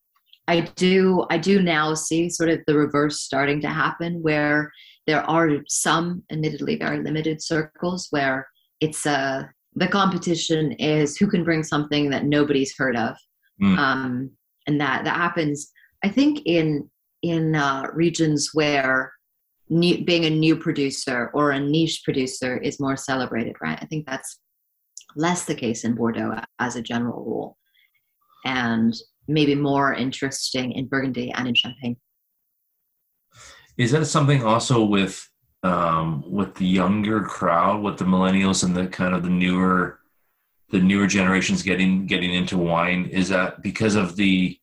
[0.48, 4.72] I do I do now see sort of the reverse starting to happen where
[5.08, 8.48] there are some admittedly very limited circles where
[8.80, 13.16] it's a the competition is who can bring something that nobody's heard of.
[13.62, 13.78] Mm.
[13.78, 14.32] Um
[14.68, 15.72] and that that happens
[16.04, 16.90] I think in
[17.24, 19.13] in uh, regions where
[19.74, 23.80] new, being a new producer or a niche producer is more celebrated, right?
[23.82, 24.40] I think that's
[25.16, 27.58] less the case in Bordeaux as a general rule,
[28.46, 28.94] and
[29.28, 31.98] maybe more interesting in Burgundy and in Champagne.
[33.78, 35.28] Is that something also with
[35.64, 40.00] um, with the younger crowd, with the millennials and the kind of the newer
[40.70, 43.06] the newer generations getting getting into wine?
[43.06, 44.60] Is that because of the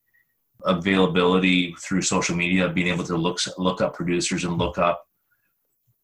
[0.65, 5.03] availability through social media, being able to look look up producers and look up.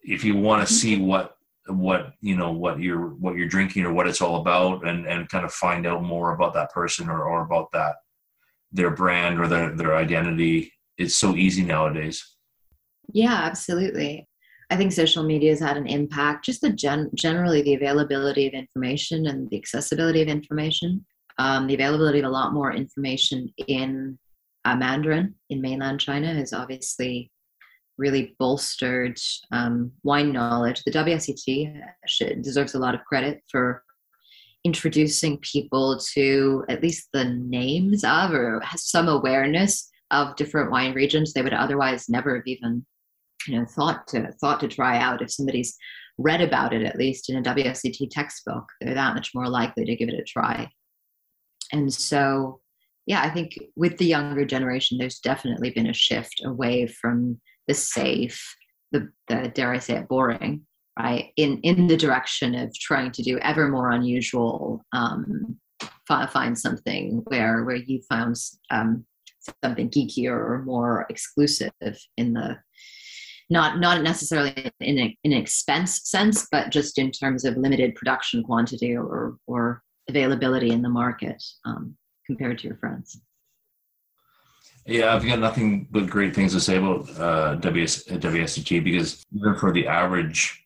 [0.02, 1.36] If you want to see what
[1.68, 5.28] what you know what you're what you're drinking or what it's all about and and
[5.28, 7.96] kind of find out more about that person or, or about that
[8.72, 12.36] their brand or their their identity it's so easy nowadays.
[13.12, 14.28] Yeah absolutely.
[14.70, 18.54] I think social media has had an impact just the gen- generally the availability of
[18.54, 21.04] information and the accessibility of information
[21.38, 24.18] um, the availability of a lot more information in
[24.66, 27.30] uh, Mandarin in mainland China has obviously
[27.98, 29.18] really bolstered
[29.52, 30.82] um, wine knowledge.
[30.84, 33.82] The WSET deserves a lot of credit for
[34.64, 41.32] introducing people to at least the names of or some awareness of different wine regions
[41.32, 42.84] they would otherwise never have even
[43.46, 45.76] you know thought to thought to try out if somebody's
[46.18, 49.94] read about it at least in a WSET textbook they're that much more likely to
[49.94, 50.68] give it a try
[51.72, 52.60] and so
[53.06, 57.74] yeah i think with the younger generation there's definitely been a shift away from the
[57.74, 58.56] safe
[58.92, 60.64] the, the dare i say it boring
[60.98, 61.32] right?
[61.36, 65.58] In in the direction of trying to do ever more unusual um,
[66.06, 68.36] find something where where you found
[68.70, 69.04] um,
[69.62, 71.72] something geekier or more exclusive
[72.16, 72.56] in the
[73.50, 77.94] not not necessarily in, a, in an expense sense, but just in terms of limited
[77.94, 83.20] production quantity or or availability in the market um, compared to your friends.
[84.86, 89.56] Yeah, I've got nothing but great things to say about uh, WS, WSET because even
[89.56, 90.64] for the average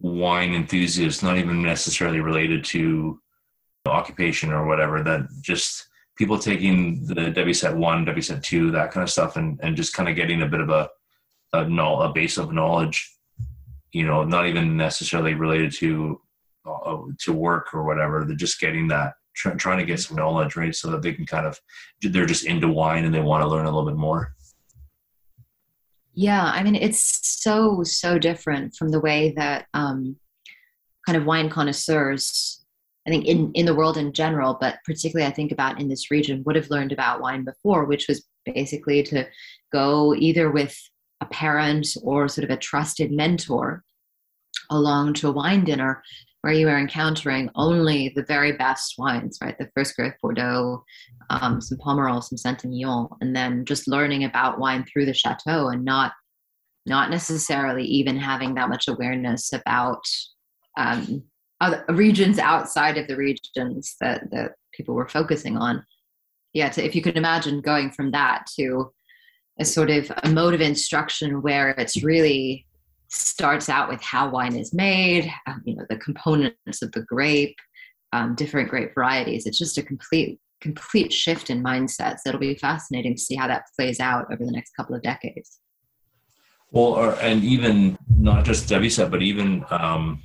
[0.00, 3.20] wine enthusiast, not even necessarily related to
[3.86, 5.86] occupation or whatever, that just
[6.16, 10.08] people taking the WSET one, WSET two, that kind of stuff, and and just kind
[10.08, 10.88] of getting a bit of a
[11.52, 13.14] a, a base of knowledge,
[13.92, 16.20] you know, not even necessarily related to
[16.66, 18.24] uh, to work or whatever.
[18.24, 20.74] They're just getting that, try, trying to get some knowledge, right?
[20.74, 21.60] So that they can kind of,
[22.02, 24.34] they're just into wine and they want to learn a little bit more.
[26.14, 30.16] Yeah, I mean, it's so so different from the way that um,
[31.06, 32.62] kind of wine connoisseurs
[33.06, 36.10] I think in, in the world in general, but particularly I think about in this
[36.10, 39.26] region, would have learned about wine before, which was basically to
[39.72, 40.76] go either with
[41.20, 43.82] a parent or sort of a trusted mentor
[44.70, 46.02] along to a wine dinner
[46.42, 49.56] where you are encountering only the very best wines, right?
[49.58, 50.84] The first growth Bordeaux,
[51.30, 55.84] um, some Pomerol, some Saint-Emilion, and then just learning about wine through the chateau and
[55.84, 56.12] not
[56.84, 60.04] not necessarily even having that much awareness about
[60.76, 61.22] um,
[61.60, 65.84] other regions outside of the regions that, that people were focusing on.
[66.52, 68.92] Yeah, to, if you could imagine going from that to
[69.60, 72.66] a sort of a mode of instruction where it's really
[73.12, 77.56] starts out with how wine is made, um, you know, the components of the grape,
[78.12, 79.46] um, different grape varieties.
[79.46, 82.20] It's just a complete complete shift in mindsets.
[82.24, 85.58] It'll be fascinating to see how that plays out over the next couple of decades.
[86.70, 90.22] Well, or, and even not just WSET, but even um,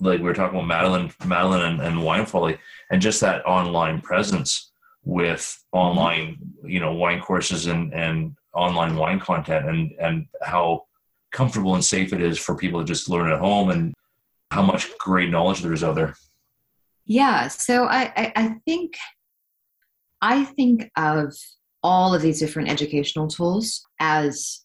[0.00, 2.58] like we were talking about Madeline, Madeline and, and Wine Folly,
[2.90, 4.72] and just that online presence
[5.04, 10.87] with online, you know, wine courses and and online wine content and and how
[11.32, 13.94] comfortable and safe it is for people to just learn at home and
[14.50, 16.14] how much great knowledge there is out there.
[17.04, 18.96] Yeah so I, I, I think
[20.20, 21.32] i think of
[21.82, 24.64] all of these different educational tools as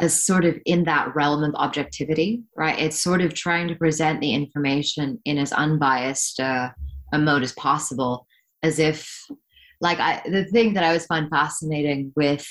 [0.00, 2.78] as sort of in that realm of objectivity right?
[2.78, 6.70] It's sort of trying to present the information in as unbiased uh,
[7.12, 8.26] a mode as possible
[8.62, 9.08] as if
[9.80, 12.46] like I, the thing that i always find fascinating with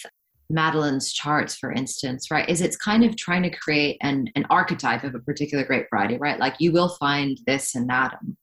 [0.54, 5.04] Madeline's charts, for instance, right, is it's kind of trying to create an, an archetype
[5.04, 6.40] of a particular grape variety, right?
[6.40, 8.14] Like you will find this and that.
[8.22, 8.38] Um,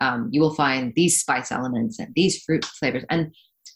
[0.00, 3.04] um, you will find these spice elements and these fruit flavors.
[3.10, 3.34] And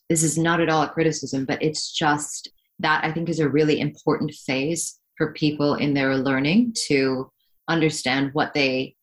[0.08, 3.48] this is not at all a criticism, but it's just that I think is a
[3.48, 7.30] really important phase for people in their learning to
[7.68, 8.96] understand what they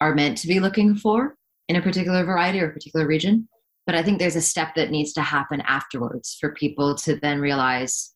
[0.00, 1.36] are meant to be looking for
[1.68, 3.48] in a particular variety or a particular region.
[3.86, 7.40] But I think there's a step that needs to happen afterwards for people to then
[7.40, 8.14] realize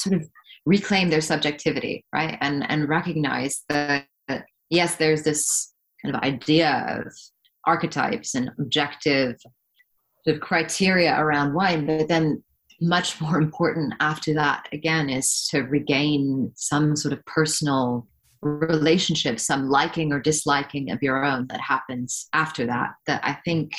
[0.00, 0.28] sort of
[0.66, 2.36] reclaim their subjectivity, right?
[2.40, 7.12] And and recognize that, that yes, there's this kind of idea of
[7.66, 9.36] archetypes and objective
[10.24, 12.42] sort of criteria around wine, but then
[12.80, 18.06] much more important after that again is to regain some sort of personal
[18.42, 23.70] relationship some liking or disliking of your own that happens after that that i think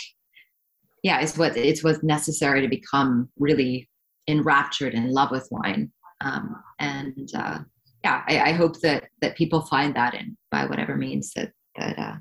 [1.02, 3.90] yeah is what it's what's necessary to become really
[4.28, 5.92] enraptured in love with wine
[6.24, 7.60] um, and uh,
[8.04, 11.98] yeah, I, I, hope that that people find that in by whatever means that that
[11.98, 12.16] uh,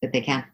[0.00, 0.44] that they can.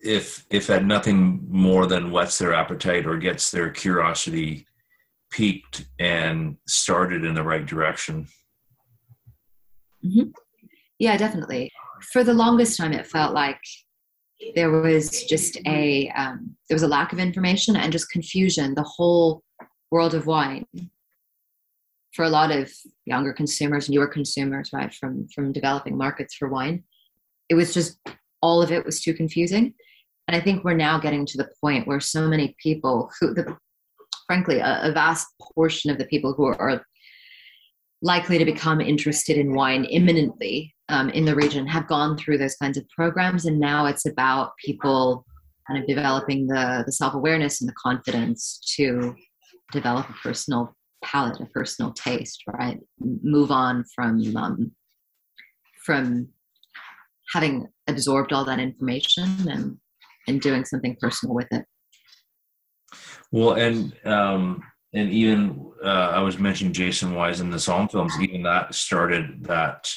[0.00, 4.66] If if at nothing more than whets their appetite or gets their curiosity
[5.30, 8.28] piqued and started in the right direction.
[10.04, 10.30] Mm-hmm.
[10.98, 11.70] Yeah, definitely.
[12.12, 13.60] For the longest time, it felt like
[14.54, 18.74] there was just a um, there was a lack of information and just confusion.
[18.74, 19.42] The whole
[19.90, 20.66] world of wine
[22.14, 22.70] for a lot of
[23.04, 26.84] younger consumers, newer consumers, right, from from developing markets for wine,
[27.48, 27.98] it was just
[28.40, 29.74] all of it was too confusing.
[30.28, 33.56] And I think we're now getting to the point where so many people who, the,
[34.26, 36.84] frankly, a, a vast portion of the people who are
[38.02, 42.56] likely to become interested in wine imminently um, in the region have gone through those
[42.56, 45.24] kinds of programs, and now it's about people
[45.66, 49.14] kind of developing the the self awareness and the confidence to
[49.72, 52.78] develop a personal palate, a personal taste, right?
[53.00, 54.72] Move on from um,
[55.84, 56.28] from
[57.32, 59.78] having absorbed all that information and
[60.28, 61.64] and doing something personal with it.
[63.30, 64.62] Well, and um,
[64.92, 68.14] and even uh, I was mentioning Jason Wise in the Somm films.
[68.20, 69.90] Even that started that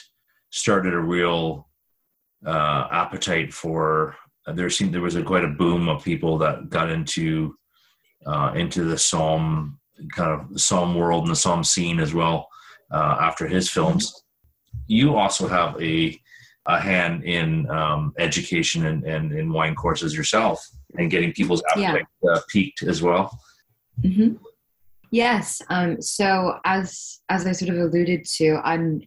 [0.52, 1.70] started a real
[2.46, 4.16] uh, appetite for.
[4.48, 7.56] Uh, there seemed there was a, quite a boom of people that got into
[8.26, 9.78] uh, into the Somm
[10.12, 12.48] kind of the Somm world and the Somm scene as well
[12.92, 14.24] uh, after his films.
[14.88, 16.20] You also have a
[16.68, 20.66] a hand in um, education and, and in wine courses yourself
[20.98, 22.32] and getting people's appetite yeah.
[22.32, 23.40] uh, piqued as well.
[24.02, 24.36] Mm-hmm.
[25.12, 25.62] Yes.
[25.70, 29.02] Um, so as as I sort of alluded to, I'm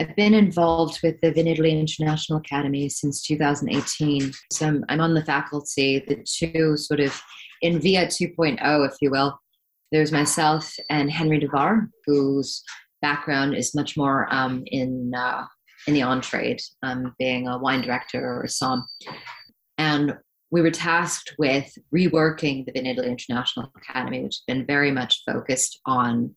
[0.00, 4.32] I've been involved with the Vinitaly International Academy since 2018.
[4.52, 7.18] So I'm, I'm on the faculty, the two sort of
[7.62, 9.40] in VIA 2.0, if you will.
[9.92, 12.62] There's myself and Henry Davar, whose
[13.02, 15.44] background is much more um, in uh,
[15.86, 18.82] in the on trade, um, being a wine director or a somm.
[19.78, 20.16] And
[20.50, 25.80] we were tasked with reworking the Vinitaly International Academy, which has been very much focused
[25.86, 26.34] on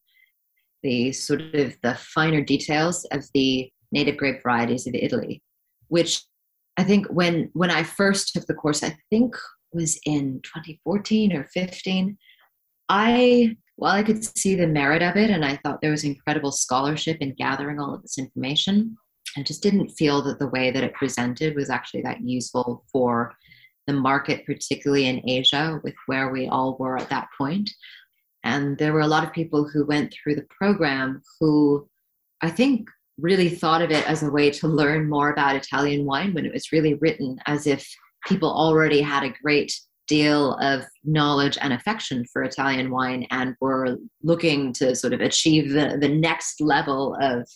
[0.84, 5.42] the sort of the finer details of the native grape varieties of Italy,
[5.88, 6.24] which
[6.78, 9.36] I think when when I first took the course, I think
[9.74, 12.18] was in 2014 or 15.
[12.90, 16.52] I while I could see the merit of it, and I thought there was incredible
[16.52, 18.98] scholarship in gathering all of this information,
[19.38, 23.34] I just didn't feel that the way that it presented was actually that useful for
[23.88, 27.70] the market, particularly in Asia, with where we all were at that point.
[28.44, 31.88] And there were a lot of people who went through the program who
[32.42, 36.34] I think really thought of it as a way to learn more about Italian wine
[36.34, 37.88] when it was really written as if
[38.28, 39.74] people already had a great
[40.10, 45.72] deal of knowledge and affection for Italian wine and were looking to sort of achieve
[45.72, 47.48] the, the next level of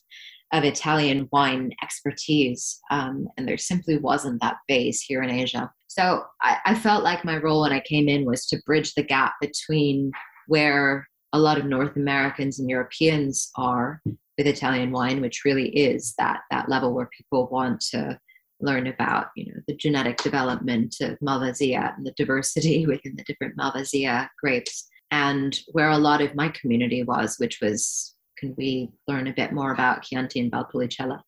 [0.53, 5.71] of Italian wine expertise, um, and there simply wasn't that base here in Asia.
[5.87, 9.01] So I, I felt like my role when I came in was to bridge the
[9.01, 10.11] gap between
[10.47, 13.99] where a lot of North Americans and Europeans are
[14.37, 18.19] with Italian wine, which really is that that level where people want to
[18.63, 23.57] learn about, you know, the genetic development of Malvasia and the diversity within the different
[23.57, 29.27] Malvasia grapes, and where a lot of my community was, which was can we learn
[29.27, 31.21] a bit more about Chianti and Valpolicella?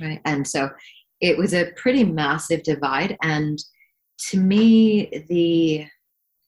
[0.00, 0.20] Right.
[0.24, 0.70] And so
[1.20, 3.16] it was a pretty massive divide.
[3.22, 3.58] And
[4.30, 5.86] to me, the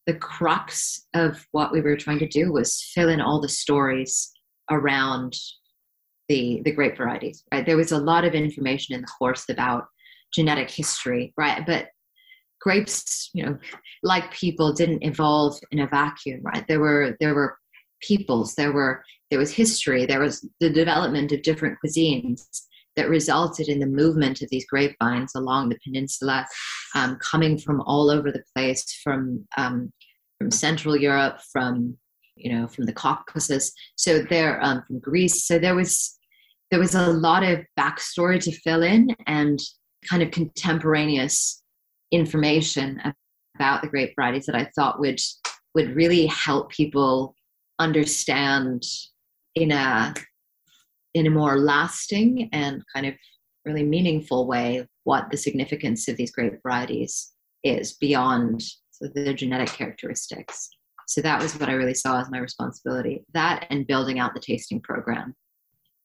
[0.06, 4.30] the crux of what we were trying to do was fill in all the stories
[4.70, 5.34] around
[6.28, 7.44] the the grape varieties.
[7.52, 7.64] Right.
[7.64, 9.86] There was a lot of information in the course about
[10.32, 11.64] genetic history, right?
[11.66, 11.88] But
[12.60, 13.58] grapes, you know,
[14.02, 16.66] like people didn't evolve in a vacuum, right?
[16.66, 17.56] There were there were
[18.00, 22.46] peoples, there were there was history, there was the development of different cuisines
[22.96, 26.46] that resulted in the movement of these grapevines along the peninsula,
[26.96, 29.92] um, coming from all over the place, from um,
[30.38, 31.96] from Central Europe, from
[32.36, 35.46] you know from the Caucasus, so there um, from Greece.
[35.46, 36.18] So there was
[36.70, 39.58] there was a lot of backstory to fill in and
[40.08, 41.62] kind of contemporaneous
[42.10, 43.00] information
[43.54, 45.20] about the grape varieties that I thought would
[45.74, 47.34] would really help people
[47.78, 48.82] understand
[49.54, 50.14] in a
[51.14, 53.14] in a more lasting and kind of
[53.64, 57.32] really meaningful way what the significance of these grape varieties
[57.64, 58.62] is beyond
[59.00, 60.68] their genetic characteristics.
[61.06, 63.24] So that was what I really saw as my responsibility.
[63.32, 65.34] That and building out the tasting program,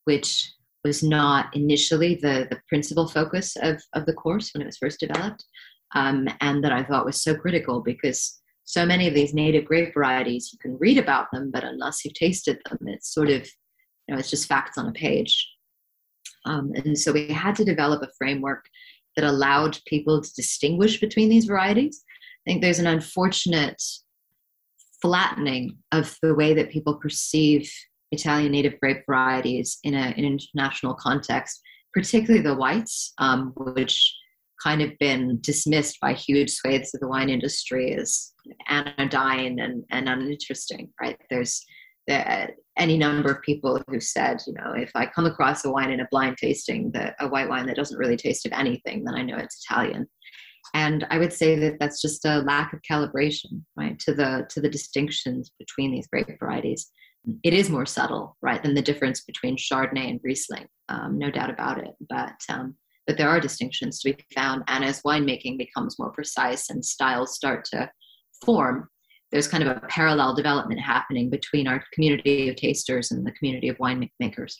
[0.05, 0.51] which
[0.83, 4.99] was not initially the, the principal focus of, of the course when it was first
[4.99, 5.45] developed,
[5.95, 9.93] um, and that I thought was so critical because so many of these native grape
[9.93, 13.45] varieties you can read about them but unless you've tasted them it's sort of
[14.07, 15.49] you know it's just facts on a page.
[16.45, 18.65] Um, and so we had to develop a framework
[19.15, 22.03] that allowed people to distinguish between these varieties.
[22.45, 23.81] I think there's an unfortunate
[25.01, 27.71] flattening of the way that people perceive
[28.13, 31.61] italian native grape varieties in, a, in an international context
[31.93, 34.15] particularly the whites um, which
[34.63, 38.31] kind of been dismissed by huge swathes of the wine industry as
[38.67, 41.17] anodyne and, and uninteresting, right?
[41.29, 41.65] There's
[42.77, 45.99] any number of people who said, you know, if I come across a wine in
[45.99, 49.21] a blind tasting, that a white wine that doesn't really taste of anything, then I
[49.21, 50.07] know it's Italian.
[50.73, 54.61] And I would say that that's just a lack of calibration, right, to the to
[54.61, 56.89] the distinctions between these grape varieties.
[57.43, 61.49] It is more subtle, right, than the difference between Chardonnay and Riesling, um, no doubt
[61.49, 61.93] about it.
[62.09, 62.75] But um,
[63.07, 64.63] but there are distinctions to be found.
[64.67, 67.89] And as winemaking becomes more precise and styles start to
[68.45, 68.89] form,
[69.31, 73.67] there's kind of a parallel development happening between our community of tasters and the community
[73.67, 74.53] of winemakers.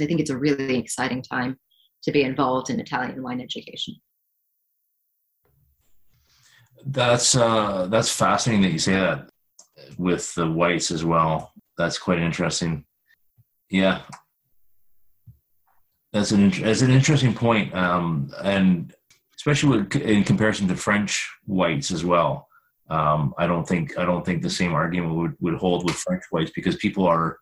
[0.00, 1.58] I think it's a really exciting time
[2.02, 3.94] to be involved in Italian wine education.
[6.84, 9.30] That's uh, that's fascinating that you say that
[9.96, 11.52] with the whites as well.
[11.78, 12.84] That's quite interesting.
[13.70, 14.02] Yeah,
[16.12, 18.94] that's an that's an interesting point, um, and
[19.36, 22.48] especially with, in comparison to French whites as well.
[22.88, 26.22] Um, I don't think I don't think the same argument would, would hold with French
[26.30, 27.38] whites because people are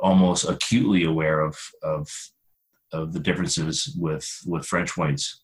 [0.00, 2.08] almost acutely aware of of
[2.92, 5.42] of the differences with with French whites.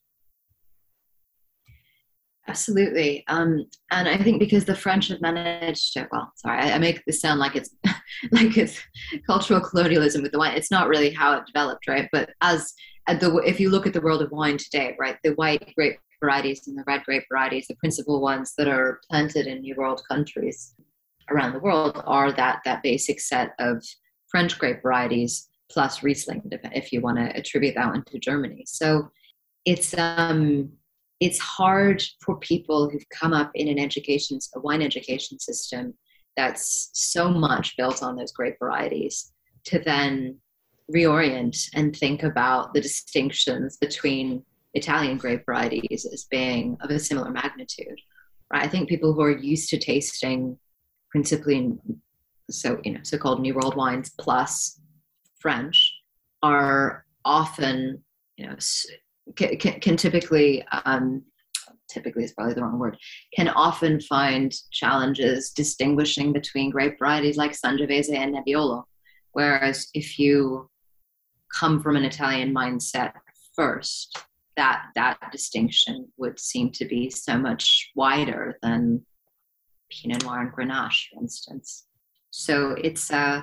[2.47, 3.24] Absolutely.
[3.28, 7.05] Um, and I think because the French have managed to, well, sorry, I, I make
[7.05, 7.76] this sound like it's
[8.33, 8.81] like it's
[9.27, 10.57] cultural colonialism with the wine.
[10.57, 12.09] It's not really how it developed, right?
[12.12, 12.73] But as
[13.07, 16.66] the, if you look at the world of wine today, right, the white grape varieties
[16.66, 20.75] and the red grape varieties, the principal ones that are planted in New World countries
[21.31, 23.85] around the world are that that basic set of
[24.29, 26.43] French grape varieties plus Riesling,
[26.75, 28.64] if you want to attribute that one to Germany.
[28.66, 29.11] So
[29.64, 30.71] it's um
[31.21, 35.95] it's hard for people who've come up in an education, a wine education system
[36.39, 39.32] that's so much built on those grape varieties
[39.64, 40.39] to then
[40.95, 47.30] reorient and think about the distinctions between Italian grape varieties as being of a similar
[47.32, 47.99] magnitude.
[48.53, 48.62] Right?
[48.62, 50.57] I think people who are used to tasting
[51.11, 51.76] principally
[52.51, 54.80] so you know so-called New World wines plus
[55.41, 55.93] French
[56.43, 58.03] are often
[58.36, 58.57] you know
[59.34, 61.24] can, can typically um,
[61.89, 62.97] typically is probably the wrong word
[63.34, 68.84] can often find challenges distinguishing between grape varieties like sangiovese and nebbiolo.
[69.32, 70.68] Whereas if you
[71.53, 73.12] come from an italian mindset
[73.55, 74.18] first
[74.57, 79.01] that that distinction would seem to be so much wider than
[79.91, 81.86] pinot noir and grenache for instance.
[82.30, 83.43] So it's uh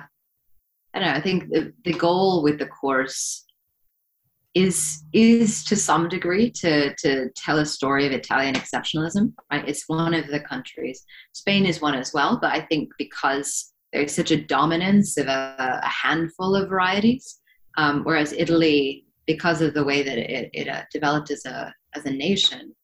[0.94, 3.45] i don't know i think the, the goal with the course
[4.56, 9.34] is is to some degree to to tell a story of Italian exceptionalism.
[9.52, 11.04] Right, it's one of the countries.
[11.32, 15.80] Spain is one as well, but I think because there's such a dominance of a,
[15.82, 17.38] a handful of varieties,
[17.76, 22.06] um, whereas Italy, because of the way that it, it uh, developed as a as
[22.06, 22.74] a nation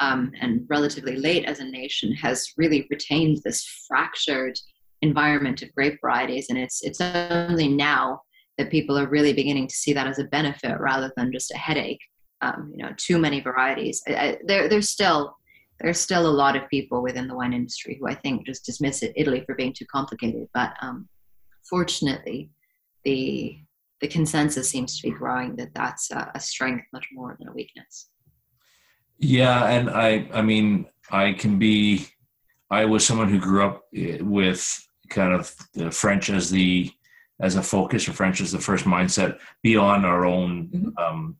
[0.00, 4.56] um, and relatively late as a nation, has really retained this fractured
[5.02, 8.20] environment of grape varieties, and it's it's only now
[8.58, 11.56] that people are really beginning to see that as a benefit rather than just a
[11.56, 12.00] headache.
[12.42, 14.02] Um, you know, too many varieties.
[14.06, 15.36] I, I, there, there's still
[15.80, 19.02] there's still a lot of people within the wine industry who I think just dismiss
[19.02, 20.48] it, Italy for being too complicated.
[20.54, 21.08] But um,
[21.68, 22.50] fortunately,
[23.04, 23.58] the
[24.00, 27.52] the consensus seems to be growing that that's a, a strength much more than a
[27.52, 28.10] weakness.
[29.18, 32.08] Yeah, and I I mean I can be
[32.70, 36.90] I was someone who grew up eh, with kind of the French as the
[37.40, 40.98] as a focus for French as the first mindset beyond our own, mm-hmm.
[40.98, 41.36] um,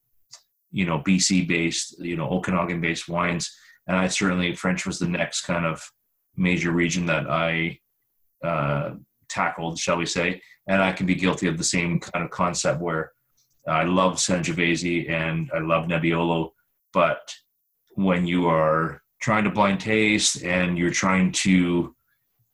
[0.71, 3.57] you know, BC based, you know, Okanagan based wines.
[3.87, 5.83] And I certainly, French was the next kind of
[6.37, 7.79] major region that I
[8.45, 8.95] uh,
[9.29, 10.43] tackled, shall we say.
[10.67, 13.13] And I can be guilty of the same kind of concept where
[13.67, 16.51] I love Sangiovese and I love Nebbiolo,
[16.93, 17.35] but
[17.95, 21.96] when you are trying to blind taste and you're trying to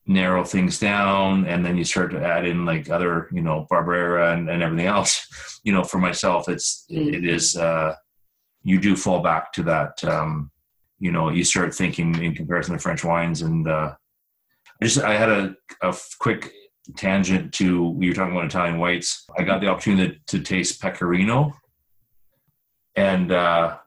[0.06, 4.34] narrow things down and then you start to add in like other you know barbera
[4.34, 5.26] and, and everything else.
[5.64, 7.14] You know for myself it's mm-hmm.
[7.14, 7.94] it is uh
[8.64, 10.50] you do fall back to that um
[10.98, 13.94] you know you start thinking in comparison to french wines and uh
[14.80, 16.52] i just i had a, a quick
[16.96, 19.24] tangent to you were talking about italian whites.
[19.38, 21.52] I got the opportunity to, to taste pecorino.
[22.96, 23.78] And uh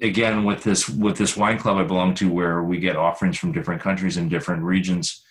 [0.00, 3.52] again with this with this wine club i belong to where we get offerings from
[3.52, 5.22] different countries and different regions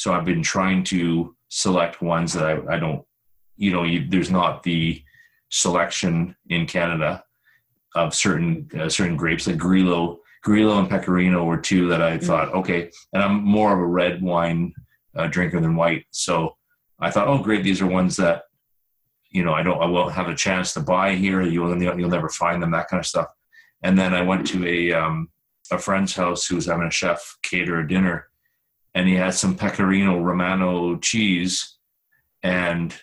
[0.00, 3.04] so I've been trying to select ones that I, I don't,
[3.58, 5.04] you know, you, there's not the
[5.50, 7.22] selection in Canada
[7.94, 12.48] of certain uh, certain grapes like Grillo, Grillo and Pecorino were two that I thought
[12.48, 12.58] mm-hmm.
[12.60, 14.72] okay, and I'm more of a red wine
[15.14, 16.56] uh, drinker than white, so
[16.98, 18.44] I thought oh great, these are ones that
[19.30, 21.42] you know I don't I won't have a chance to buy here.
[21.42, 23.26] You'll you'll never find them that kind of stuff.
[23.82, 25.28] And then I went to a um,
[25.70, 28.29] a friend's house who was having a chef cater a dinner,
[28.94, 31.76] and he had some pecorino romano cheese.
[32.42, 32.94] And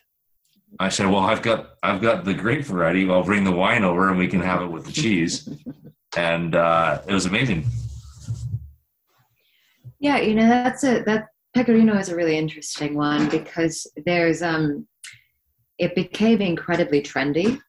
[0.80, 3.10] i said well i've got i've got the grape variety.
[3.10, 5.48] I'll bring the wine over and we can have it with the cheese.
[6.16, 7.68] And uh, it was amazing.
[10.00, 14.88] Yeah you know that's a that pecorino is a really interesting one because there's um
[15.78, 17.60] it became incredibly trendy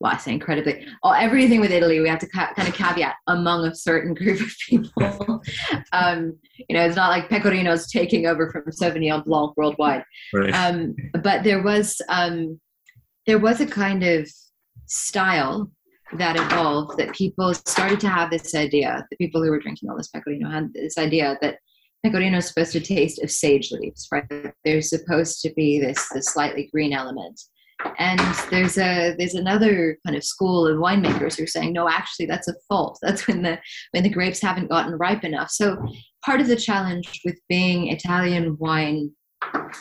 [0.00, 3.14] well, I say incredibly, oh, everything with Italy, we have to ca- kind of caveat
[3.28, 5.42] among a certain group of people.
[5.92, 6.38] um,
[6.68, 10.04] you know, it's not like Pecorino's taking over from Sauvignon Blanc worldwide.
[10.34, 10.52] Right.
[10.52, 12.60] Um, but there was um,
[13.26, 14.30] there was a kind of
[14.86, 15.70] style
[16.12, 19.04] that evolved that people started to have this idea.
[19.10, 21.58] The people who were drinking all this Pecorino had this idea that
[22.04, 24.24] Pecorino is supposed to taste of sage leaves, right?
[24.64, 27.40] There's supposed to be this this slightly green element
[27.98, 28.20] and
[28.50, 32.48] there's a there's another kind of school of winemakers who are saying no actually that's
[32.48, 32.98] a fault.
[33.02, 33.58] That's when the
[33.92, 35.50] when the grapes haven't gotten ripe enough.
[35.50, 35.76] So
[36.24, 39.10] part of the challenge with being italian wine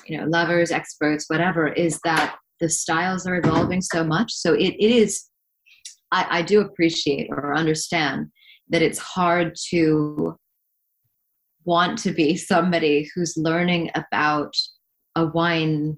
[0.05, 4.31] you know lovers experts whatever is that the styles are evolving so much.
[4.33, 5.25] So it, it is
[6.11, 8.27] I, I do appreciate or understand
[8.69, 10.37] that it's hard to
[11.65, 14.55] want to be somebody who's learning about
[15.15, 15.97] a wine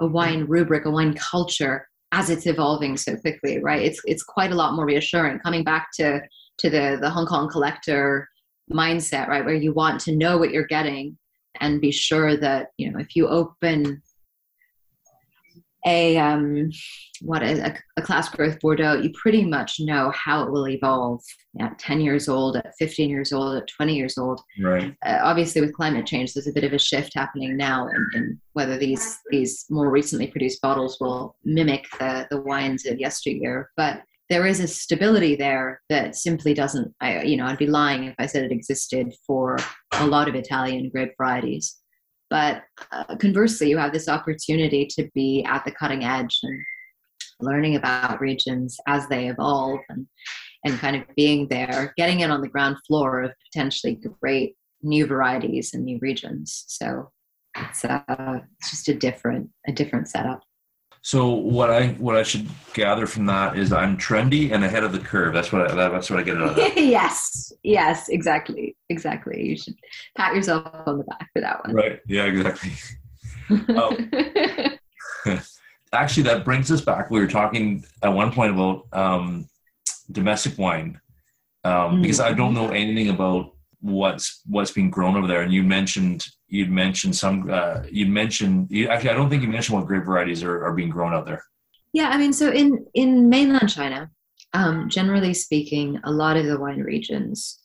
[0.00, 3.82] a wine rubric, a wine culture as it's evolving so quickly, right?
[3.82, 5.38] It's it's quite a lot more reassuring.
[5.38, 6.20] Coming back to
[6.58, 8.28] to the the Hong Kong collector
[8.72, 11.16] mindset, right, where you want to know what you're getting
[11.60, 14.02] and be sure that you know if you open
[15.86, 16.70] a um,
[17.22, 21.22] what is a, a, class growth Bordeaux, you pretty much know how it will evolve
[21.58, 24.40] at 10 years old, at 15 years old, at 20 years old.
[24.60, 24.94] Right.
[25.04, 28.40] Uh, obviously, with climate change, there's a bit of a shift happening now in, in,
[28.52, 33.70] whether these these more recently produced bottles will mimic the the wines of yesteryear.
[33.76, 36.94] But there is a stability there that simply doesn't.
[37.00, 39.56] I you know I'd be lying if I said it existed for
[39.94, 41.79] a lot of Italian grape varieties.
[42.30, 42.62] But
[42.92, 46.60] uh, conversely, you have this opportunity to be at the cutting edge and
[47.40, 50.06] learning about regions as they evolve and,
[50.64, 55.06] and kind of being there, getting in on the ground floor of potentially great new
[55.06, 56.64] varieties and new regions.
[56.68, 57.10] So
[57.56, 60.40] it's, uh, it's just a different a different setup.
[61.02, 64.92] So what I what I should gather from that is I'm trendy and ahead of
[64.92, 65.32] the curve.
[65.32, 66.76] That's what I, that's what I get out of that.
[66.76, 69.42] yes, yes, exactly, exactly.
[69.42, 69.76] You should
[70.16, 71.74] pat yourself on the back for that one.
[71.74, 72.00] Right.
[72.06, 72.24] Yeah.
[72.24, 72.72] Exactly.
[73.76, 74.10] um,
[75.92, 77.10] actually, that brings us back.
[77.10, 79.48] We were talking at one point about um,
[80.12, 81.00] domestic wine
[81.64, 82.02] um, mm.
[82.02, 85.42] because I don't know anything about what's what's being grown over there.
[85.42, 89.48] And you mentioned you'd mentioned some uh, you mentioned you, actually I don't think you
[89.48, 91.42] mentioned what grape varieties are, are being grown out there.
[91.92, 94.10] Yeah, I mean, so in in mainland China,
[94.52, 97.58] um, generally speaking, a lot of the wine regions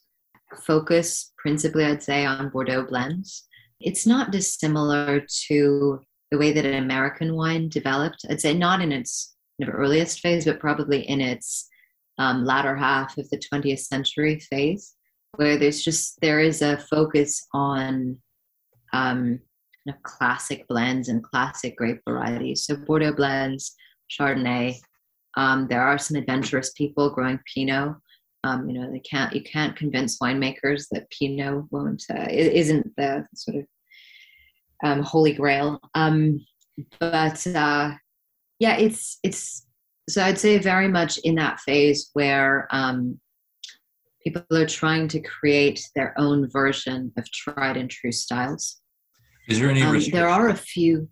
[0.64, 3.44] focus principally, I'd say, on Bordeaux blends.
[3.80, 6.00] It's not dissimilar to
[6.30, 8.24] the way that an American wine developed.
[8.28, 11.68] I'd say not in its earliest phase, but probably in its
[12.18, 14.95] um, latter half of the 20th century phase
[15.34, 18.18] where there's just there is a focus on
[18.92, 19.40] um,
[20.02, 22.64] classic blends and classic grape varieties.
[22.64, 23.74] So Bordeaux blends,
[24.10, 24.76] Chardonnay.
[25.36, 27.94] Um, there are some adventurous people growing Pinot.
[28.44, 33.26] Um, you know, they can't you can't convince winemakers that Pinot won't uh, isn't the
[33.34, 33.66] sort of
[34.84, 35.80] um, holy grail.
[35.94, 36.44] Um,
[37.00, 37.94] but uh,
[38.58, 39.66] yeah, it's it's
[40.08, 43.20] so I'd say very much in that phase where um,
[44.26, 48.80] people are trying to create their own version of tried and true styles.
[49.48, 49.82] Is there any?
[49.82, 51.08] Um, there are a few.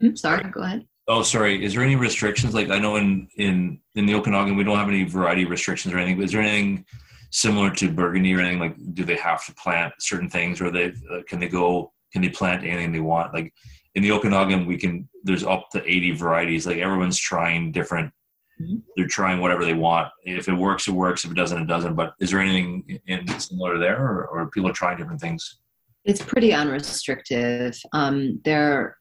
[0.00, 0.86] Hmm, sorry, go ahead.
[1.06, 1.62] Oh, sorry.
[1.62, 2.54] Is there any restrictions?
[2.54, 5.98] Like I know in in in the Okanagan we don't have any variety restrictions or
[5.98, 6.16] anything.
[6.16, 6.86] But is there anything
[7.30, 8.60] similar to Burgundy or anything?
[8.60, 11.92] Like, do they have to plant certain things, or they uh, can they go?
[12.12, 13.34] Can they plant anything they want?
[13.34, 13.52] Like
[13.94, 15.06] in the Okanagan, we can.
[15.22, 16.66] There's up to 80 varieties.
[16.66, 18.10] Like everyone's trying different.
[18.96, 20.08] They're trying whatever they want.
[20.24, 21.24] If it works, it works.
[21.24, 21.94] If it doesn't, it doesn't.
[21.94, 25.58] But is there anything in similar there, or, or people are trying different things?
[26.04, 27.76] It's pretty unrestrictive.
[27.92, 28.98] Um, there,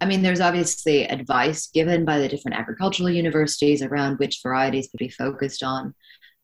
[0.00, 4.96] I mean, there's obviously advice given by the different agricultural universities around which varieties to
[4.96, 5.94] be focused on.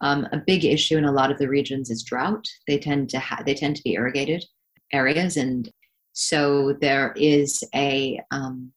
[0.01, 2.47] Um, a big issue in a lot of the regions is drought.
[2.67, 4.45] They tend to ha- they tend to be irrigated
[4.93, 5.69] areas, and
[6.13, 8.73] so there is a um,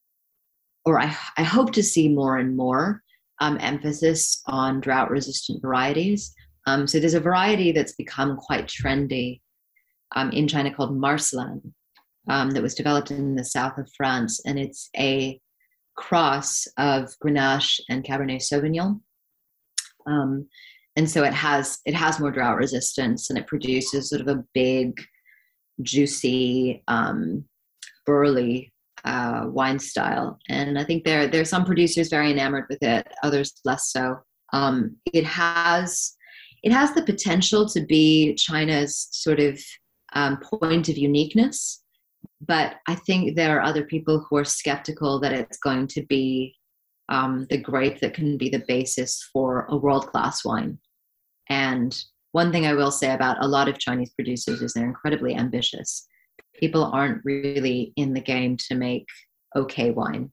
[0.83, 3.03] or I, I hope to see more and more
[3.41, 6.33] um, emphasis on drought resistant varieties.
[6.67, 9.41] Um, so there's a variety that's become quite trendy
[10.15, 11.73] um, in China called Marselan
[12.29, 15.41] um, that was developed in the south of France, and it's a
[15.97, 19.01] cross of Grenache and Cabernet Sauvignon.
[20.05, 20.47] Um,
[20.95, 24.43] and so it has it has more drought resistance, and it produces sort of a
[24.53, 25.01] big,
[25.81, 27.45] juicy, um,
[28.05, 28.71] burly
[29.05, 30.39] uh, wine style.
[30.49, 34.17] And I think there there are some producers very enamored with it, others less so.
[34.53, 36.13] Um, it has
[36.63, 39.59] it has the potential to be China's sort of
[40.13, 41.83] um, point of uniqueness,
[42.45, 46.55] but I think there are other people who are skeptical that it's going to be
[47.09, 50.77] um, the grape that can be the basis for a world class wine.
[51.49, 51.99] And
[52.31, 56.07] one thing I will say about a lot of Chinese producers is they're incredibly ambitious.
[56.59, 59.07] People aren't really in the game to make
[59.55, 60.31] okay wine.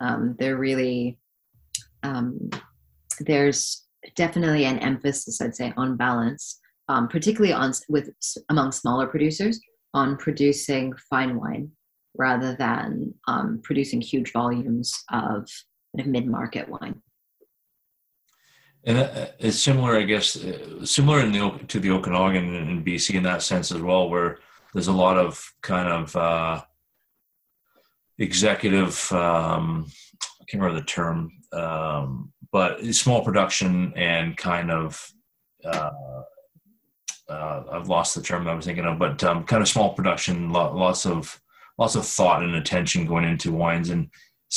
[0.00, 1.18] Um, they're really,
[2.02, 2.50] um,
[3.20, 6.58] there's definitely an emphasis, I'd say, on balance,
[6.88, 8.10] um, particularly on with
[8.48, 9.60] among smaller producers
[9.92, 11.70] on producing fine wine
[12.16, 15.48] rather than um, producing huge volumes of,
[15.98, 17.00] of mid-market wine.
[18.84, 23.14] And uh, it's similar, I guess, uh, similar in the, to the Okanagan in BC
[23.14, 24.38] in that sense as well, where
[24.72, 26.62] there's a lot of kind of uh,
[28.18, 29.86] executive, um,
[30.40, 35.12] I can't remember the term, um, but small production and kind of,
[35.64, 35.90] uh,
[37.28, 40.50] uh, I've lost the term I was thinking of, but um, kind of small production,
[40.50, 41.40] lots of
[41.78, 44.10] lots of thought and attention going into wines, and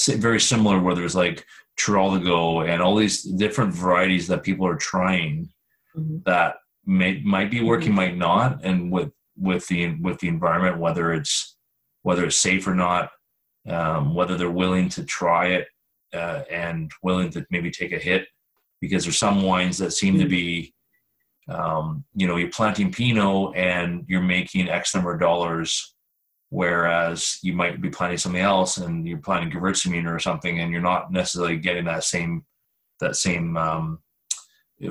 [0.07, 1.45] very similar where there's like
[1.77, 5.49] Trolligo and all these different varieties that people are trying
[5.95, 6.17] mm-hmm.
[6.25, 6.55] that
[6.85, 7.95] may might be working, mm-hmm.
[7.95, 11.57] might not, and with with the with the environment, whether it's
[12.03, 13.09] whether it's safe or not,
[13.69, 15.67] um, whether they're willing to try it
[16.13, 18.27] uh, and willing to maybe take a hit,
[18.81, 20.73] because there's some wines that seem to be,
[21.47, 25.93] um, you know, you're planting Pinot and you're making X number of dollars
[26.53, 30.81] whereas you might be planting something else and you're planning Gewürztraminer or something and you're
[30.81, 32.45] not necessarily getting that same
[32.99, 33.97] that same um,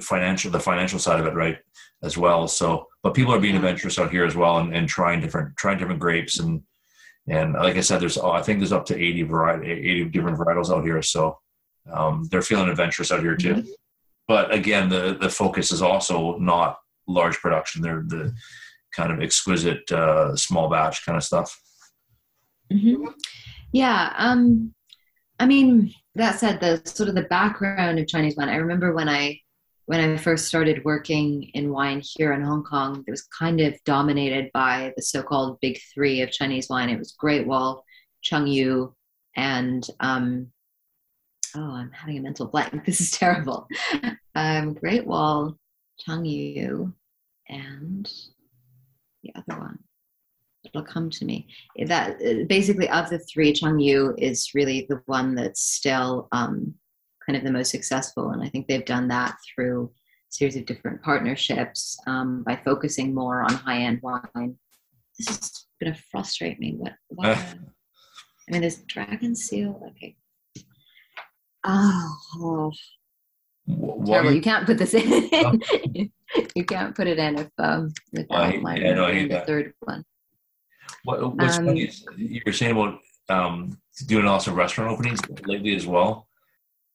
[0.00, 1.58] financial the financial side of it right
[2.02, 2.48] as well.
[2.48, 5.78] So but people are being adventurous out here as well and, and trying different trying
[5.78, 6.62] different grapes and
[7.28, 10.38] and like I said there's oh, I think there's up to 80 variety 80 different
[10.38, 11.38] varietals out here so
[11.92, 13.70] um, they're feeling adventurous out here too mm-hmm.
[14.28, 16.78] but again the the focus is also not
[17.08, 18.32] large production they're the
[18.92, 21.58] kind of exquisite uh, small batch kind of stuff.
[22.72, 23.06] Mm-hmm.
[23.72, 24.12] Yeah.
[24.16, 24.74] Um,
[25.40, 28.48] I mean, that said, the sort of the background of Chinese wine.
[28.48, 29.40] I remember when I
[29.92, 33.76] when I first started working in wine here in Hong Kong, it was kind of
[33.84, 36.88] dominated by the so-called big three of Chinese wine.
[36.88, 37.84] It was Great Wall,
[38.24, 38.94] Changyu,
[39.36, 40.46] and um,
[41.54, 42.72] oh, I'm having a mental blank.
[42.86, 43.68] This is terrible.
[44.34, 45.58] Um, Great Wall,
[46.08, 46.94] Changyu,
[47.50, 48.10] and
[49.22, 49.78] the other one
[50.64, 51.48] it'll come to me
[51.86, 52.18] that
[52.48, 56.72] basically of the three changyu is really the one that's still um,
[57.32, 60.66] kind of the most successful and i think they've done that through a series of
[60.66, 64.54] different partnerships um, by focusing more on high-end wine
[65.18, 67.44] this is going to frustrate me what, what uh.
[68.48, 70.14] i mean there's dragon seal okay
[71.64, 72.72] oh.
[74.04, 74.32] Terrible.
[74.32, 76.10] You can't put this in.
[76.56, 79.74] You can't put it in if um if well, I, yeah, no, I the third
[79.80, 80.02] one.
[81.04, 85.76] What, what's um, funny is you were saying about um, doing also restaurant openings lately
[85.76, 86.26] as well,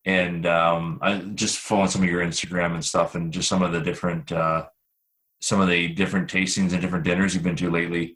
[0.08, 3.74] and um, I just following some of your Instagram and stuff, and just some of
[3.74, 4.68] the different uh,
[5.42, 8.16] some of the different tastings and different dinners you've been to lately.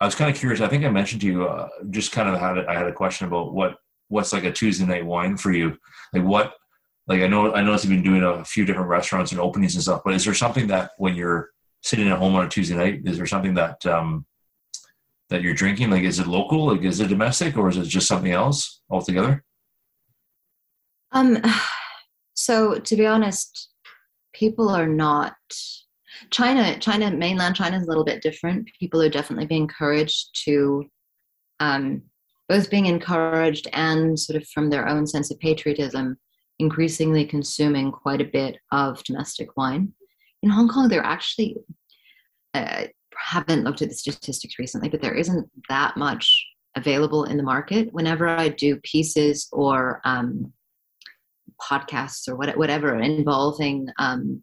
[0.00, 0.62] I was kind of curious.
[0.62, 3.26] I think I mentioned to you uh, just kind of had I had a question
[3.26, 3.76] about what
[4.08, 5.76] what's like a Tuesday night wine for you.
[6.14, 6.54] Like what
[7.06, 9.82] like I know I noticed you've been doing a few different restaurants and openings and
[9.82, 11.50] stuff, but is there something that when you're
[11.82, 14.24] sitting at home on a Tuesday night, is there something that um,
[15.28, 15.90] that you're drinking?
[15.90, 16.68] Like, is it local?
[16.68, 19.44] Like, is it domestic, or is it just something else altogether?
[21.12, 21.38] Um,
[22.34, 23.70] so to be honest,
[24.32, 25.34] people are not
[26.30, 26.78] China.
[26.78, 28.68] China, mainland China is a little bit different.
[28.78, 30.84] People are definitely being encouraged to,
[31.60, 32.02] um,
[32.48, 36.16] both being encouraged and sort of from their own sense of patriotism
[36.58, 39.92] increasingly consuming quite a bit of domestic wine.
[40.42, 41.56] In Hong Kong, there actually
[42.54, 42.84] uh,
[43.16, 46.46] haven't looked at the statistics recently, but there isn't that much
[46.76, 47.92] available in the market.
[47.92, 50.52] Whenever I do pieces or um,
[51.60, 54.42] podcasts or what, whatever involving um,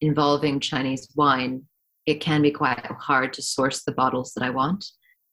[0.00, 1.62] involving Chinese wine,
[2.06, 4.84] it can be quite hard to source the bottles that I want.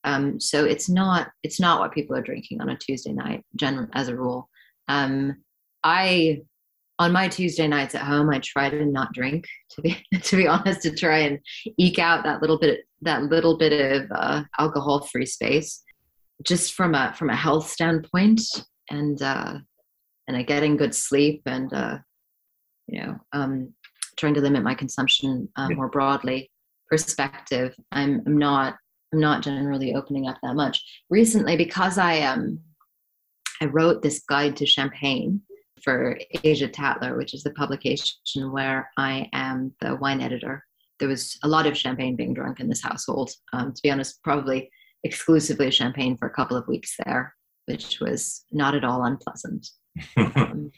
[0.03, 3.87] Um, so it's not it's not what people are drinking on a Tuesday night, general
[3.93, 4.49] as a rule.
[4.87, 5.37] Um,
[5.83, 6.41] I
[6.99, 9.45] on my Tuesday nights at home, I try to not drink.
[9.71, 11.39] To be to be honest, to try and
[11.77, 15.81] eke out that little bit that little bit of uh, alcohol free space,
[16.43, 18.41] just from a from a health standpoint,
[18.89, 19.55] and uh,
[20.29, 21.97] and a getting good sleep, and uh,
[22.87, 23.73] you know, um,
[24.15, 26.49] trying to limit my consumption uh, more broadly
[26.87, 27.75] perspective.
[27.91, 28.77] I'm I'm not
[29.11, 32.59] I'm not generally opening up that much recently because I um
[33.61, 35.41] I wrote this guide to champagne
[35.83, 40.63] for Asia Tatler, which is the publication where I am the wine editor.
[40.99, 43.31] There was a lot of champagne being drunk in this household.
[43.53, 44.69] Um, to be honest, probably
[45.03, 47.33] exclusively champagne for a couple of weeks there,
[47.65, 49.69] which was not at all unpleasant.
[50.17, 50.71] Um,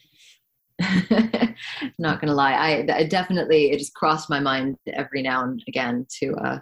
[1.99, 6.07] not gonna lie, I, I, definitely it just crossed my mind every now and again
[6.19, 6.59] to uh,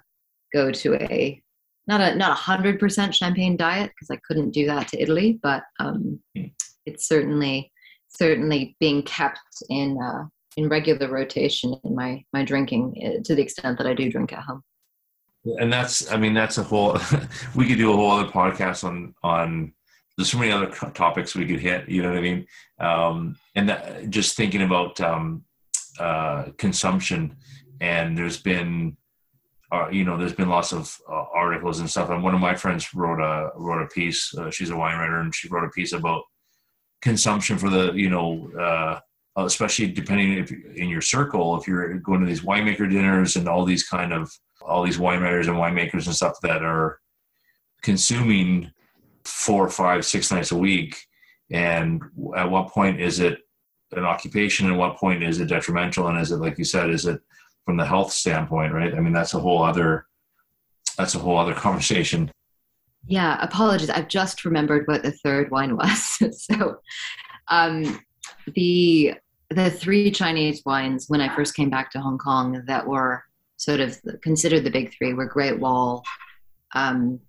[0.54, 1.42] go to a
[1.88, 5.40] not a not a hundred percent champagne diet because I couldn't do that to Italy,
[5.42, 6.46] but um, hmm.
[6.86, 7.72] it's certainly
[8.10, 9.40] certainly being kept
[9.70, 10.26] in uh,
[10.58, 14.34] in regular rotation in my my drinking uh, to the extent that I do drink
[14.34, 14.64] at home.
[15.60, 16.98] And that's I mean that's a whole
[17.56, 19.74] we could do a whole other podcast on on
[20.20, 21.88] there's so many other topics we could hit.
[21.88, 22.46] You know what I mean?
[22.78, 25.46] Um, and that, just thinking about um,
[25.98, 27.38] uh, consumption,
[27.80, 28.98] and there's been,
[29.72, 32.10] uh, you know, there's been lots of uh, articles and stuff.
[32.10, 34.38] And one of my friends wrote a wrote a piece.
[34.38, 36.24] Uh, she's a wine writer, and she wrote a piece about
[37.02, 39.00] consumption for the, you know, uh,
[39.38, 43.64] especially depending if in your circle, if you're going to these winemaker dinners and all
[43.64, 44.30] these kind of
[44.62, 47.00] all these winemakers and winemakers and stuff that are
[47.84, 48.70] consuming
[49.30, 50.98] four, five, six nights a week?
[51.52, 52.02] And
[52.36, 53.40] at what point is it
[53.92, 54.68] an occupation?
[54.68, 56.08] And what point is it detrimental?
[56.08, 57.22] And is it, like you said, is it
[57.66, 58.94] from the health standpoint, right?
[58.94, 60.06] I mean, that's a whole other,
[60.98, 62.32] that's a whole other conversation.
[63.06, 63.90] Yeah, apologies.
[63.90, 66.20] I've just remembered what the third wine was.
[66.38, 66.78] so,
[67.48, 68.00] um,
[68.54, 69.16] the
[69.52, 73.24] the three Chinese wines when I first came back to Hong Kong that were
[73.58, 76.04] sort of considered the big three were Great Wall,
[76.76, 77.20] um,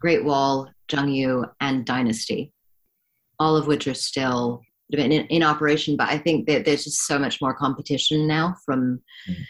[0.00, 2.52] Great Wall, Changyu, and Dynasty,
[3.38, 5.96] all of which are still in, in operation.
[5.96, 9.42] But I think that there's just so much more competition now from mm-hmm.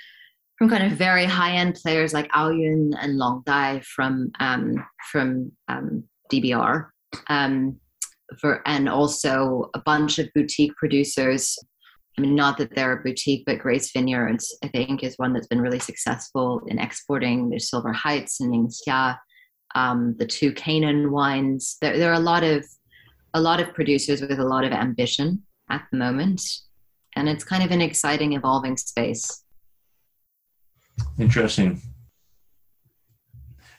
[0.59, 5.53] from kind of very high end players like Aoyun and Long Dai from um, from
[5.68, 6.86] um, DBR.
[7.28, 7.80] Um,
[8.40, 11.57] for and also a bunch of boutique producers.
[12.16, 15.46] I mean, not that they're a boutique, but Grace Vineyards, I think, is one that's
[15.46, 17.49] been really successful in exporting.
[17.49, 19.16] There's Silver Heights and Ningxia
[19.74, 21.76] um, the two Canaan wines.
[21.80, 22.66] There, there are a lot of
[23.34, 26.42] a lot of producers with a lot of ambition at the moment,
[27.16, 29.44] and it's kind of an exciting, evolving space.
[31.18, 31.80] Interesting.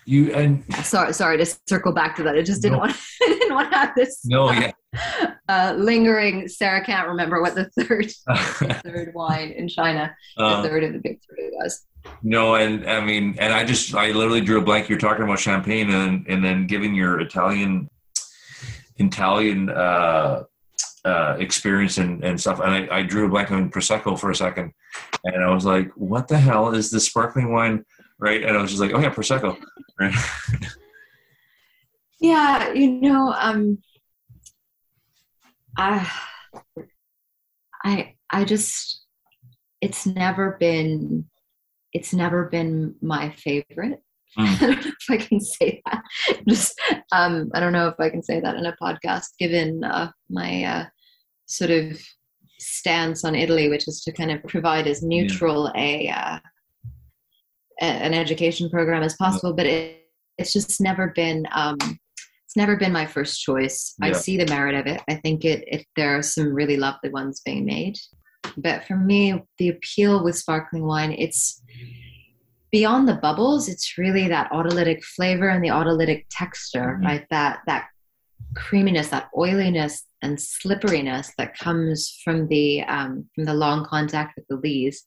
[0.06, 2.36] You and sorry, sorry to circle back to that.
[2.36, 2.80] I just didn't no.
[2.80, 2.96] want.
[3.22, 4.26] I didn't want to have this.
[4.26, 4.72] No, yeah.
[5.50, 6.48] Uh, lingering.
[6.48, 8.12] Sarah can't remember what the third
[8.84, 11.88] third wine in China, the uh, third of the big three was.
[12.22, 14.90] No, and I mean, and I just I literally drew a blank.
[14.90, 17.90] You're talking about champagne, and and then giving your Italian
[18.98, 20.44] Italian uh,
[21.04, 22.60] uh, experience and, and stuff.
[22.60, 24.74] And I, I drew a blank on prosecco for a second,
[25.24, 27.86] and I was like, "What the hell is this sparkling wine?"
[28.20, 28.44] Right?
[28.44, 29.58] And I was just like, "Oh yeah, prosecco."
[30.00, 30.16] Right?
[32.22, 33.80] yeah, you know, um,
[35.80, 36.12] I,
[37.84, 39.06] I, I just,
[39.82, 41.26] it's never been
[41.94, 44.02] it's never been my favorite.
[44.38, 44.48] Mm.
[44.48, 46.04] I don't know if I can say that.
[46.48, 46.80] Just
[47.12, 50.64] um, I don't know if I can say that in a podcast, given uh, my
[50.64, 50.86] uh,
[51.48, 52.00] sort of
[52.60, 55.82] stance on Italy, which is to kind of provide as neutral yeah.
[55.82, 56.40] a, uh,
[57.82, 59.54] a, an education program as possible.
[59.54, 60.06] But it,
[60.38, 61.78] it's just never been um,
[62.50, 63.94] it's never been my first choice.
[64.02, 64.08] Yeah.
[64.08, 65.04] I see the merit of it.
[65.08, 68.00] I think it, it there are some really lovely ones being made.
[68.58, 71.62] But for me, the appeal with sparkling wine, it's
[72.72, 73.70] beyond the bubbles.
[73.70, 77.06] It's really that autolytic flavor and the autolytic texture, mm-hmm.
[77.06, 77.26] right?
[77.30, 77.90] That that
[78.56, 84.48] creaminess, that oiliness and slipperiness that comes from the um, from the long contact with
[84.48, 85.06] the lees.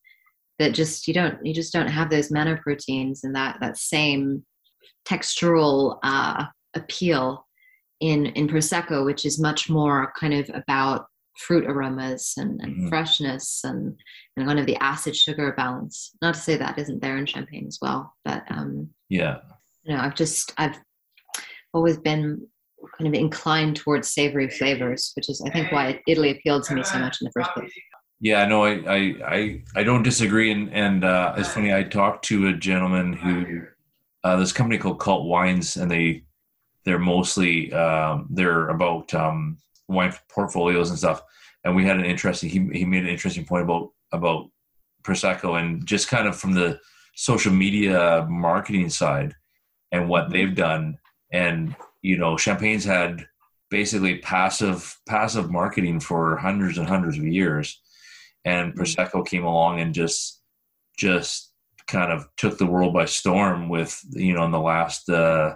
[0.61, 2.31] That just you don't you just don't have those
[2.63, 4.45] proteins and that that same
[5.05, 7.47] textural uh, appeal
[8.01, 11.07] in in prosecco, which is much more kind of about
[11.39, 12.89] fruit aromas and, and mm-hmm.
[12.89, 13.97] freshness and,
[14.37, 16.11] and kind of the acid sugar balance.
[16.21, 19.39] Not to say that isn't there in champagne as well, but um, yeah,
[19.85, 20.79] you know, I've just I've
[21.73, 22.47] always been
[22.99, 26.83] kind of inclined towards savory flavors, which is I think why Italy appealed to me
[26.83, 27.73] so much in the first place.
[28.21, 31.75] Yeah, no, I I I, I don't disagree, and and uh, it's funny.
[31.75, 33.63] I talked to a gentleman who
[34.25, 36.25] uh, this company called Cult Wines, and they
[36.85, 39.59] they're mostly um, they're about um,
[39.89, 41.23] wine portfolios and stuff.
[41.65, 42.51] And we had an interesting.
[42.51, 44.51] He he made an interesting point about about
[45.03, 46.79] prosecco and just kind of from the
[47.15, 49.35] social media marketing side
[49.91, 50.33] and what mm-hmm.
[50.33, 50.99] they've done.
[51.33, 53.27] And you know, Champagne's had
[53.71, 57.81] basically passive passive marketing for hundreds and hundreds of years,
[58.45, 58.81] and mm-hmm.
[58.81, 60.41] prosecco came along and just
[60.97, 61.53] just
[61.87, 65.55] kind of took the world by storm with you know in the last uh,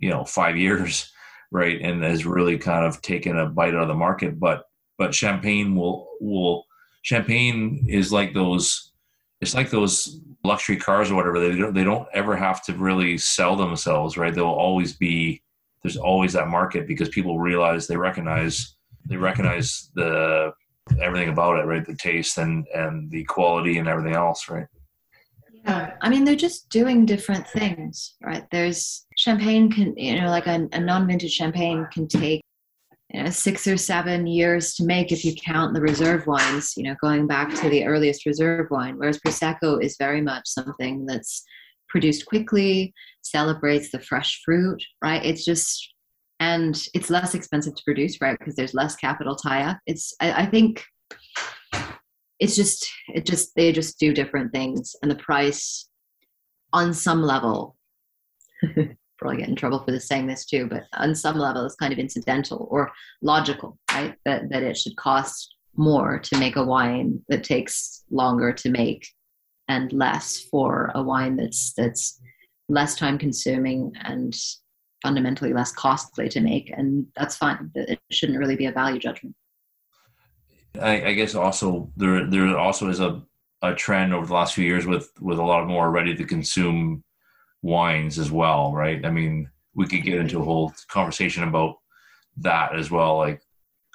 [0.00, 1.12] you know five years
[1.52, 4.38] right, and has really kind of taken a bite out of the market.
[4.38, 4.64] But
[4.98, 6.64] but champagne will will
[7.02, 8.92] champagne is like those
[9.40, 13.16] it's like those luxury cars or whatever they don't they don't ever have to really
[13.16, 15.42] sell themselves right they'll always be
[15.82, 18.76] there's always that market because people realize they recognize
[19.06, 20.52] they recognize the
[21.00, 21.86] everything about it, right?
[21.86, 24.66] The taste and and the quality and everything else, right?
[25.64, 28.44] Yeah, I mean they're just doing different things, right?
[28.50, 32.42] There's champagne can you know like a, a non-vintage champagne can take
[33.12, 36.74] you know, six or seven years to make if you count the reserve wines.
[36.76, 41.06] You know, going back to the earliest reserve wine, whereas prosecco is very much something
[41.06, 41.42] that's
[41.88, 45.24] produced quickly, celebrates the fresh fruit, right?
[45.24, 45.92] It's just
[46.38, 48.38] and it's less expensive to produce, right?
[48.38, 49.78] Because there's less capital tie up.
[49.86, 50.84] It's I, I think
[52.40, 54.96] it's just it just they just do different things.
[55.02, 55.88] And the price
[56.72, 57.76] on some level
[59.18, 61.92] probably get in trouble for this saying this too but on some level it's kind
[61.92, 62.90] of incidental or
[63.22, 64.14] logical right?
[64.24, 69.06] That, that it should cost more to make a wine that takes longer to make
[69.68, 72.20] and less for a wine that's that's
[72.68, 74.34] less time consuming and
[75.02, 76.70] fundamentally less costly to make.
[76.76, 77.70] And that's fine.
[77.74, 79.34] It shouldn't really be a value judgment
[80.78, 83.22] I, I guess also there there also is a,
[83.62, 87.02] a trend over the last few years with with a lot more ready to consume
[87.62, 89.04] wines as well, right?
[89.04, 91.76] I mean, we could get into a whole conversation about
[92.38, 93.42] that as well, like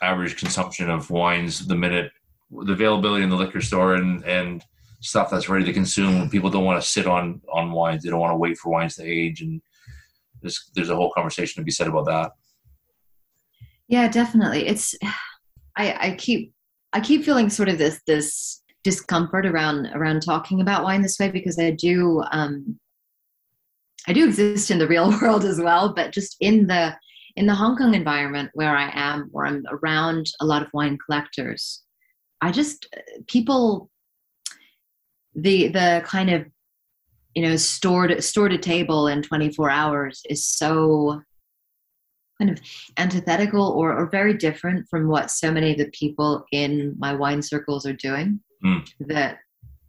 [0.03, 2.11] average consumption of wines the minute
[2.51, 4.63] the availability in the liquor store and and
[5.01, 6.29] stuff that's ready to consume.
[6.29, 8.95] People don't want to sit on on wines; they don't want to wait for wines
[8.95, 9.61] to age, and
[10.41, 12.31] there's there's a whole conversation to be said about that.
[13.87, 14.67] Yeah, definitely.
[14.67, 14.95] It's
[15.77, 16.54] I I keep
[16.95, 21.29] I keep feeling sort of this this discomfort around around talking about wine this way
[21.29, 22.79] because I do um,
[24.07, 26.95] I do exist in the real world as well, but just in the
[27.35, 30.97] in the Hong Kong environment where I am, where I'm around a lot of wine
[31.05, 31.83] collectors,
[32.39, 32.87] I just
[33.27, 33.89] people
[35.35, 36.45] the the kind of
[37.33, 41.21] you know stored stored a table in 24 hours is so
[42.39, 42.59] kind of
[42.97, 47.41] antithetical or, or very different from what so many of the people in my wine
[47.41, 48.39] circles are doing.
[48.63, 48.87] Mm.
[49.01, 49.39] that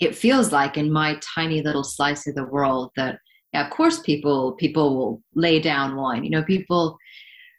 [0.01, 3.19] it feels like in my tiny little slice of the world that
[3.55, 6.25] yeah, of course people people will lay down wine.
[6.25, 6.99] You know people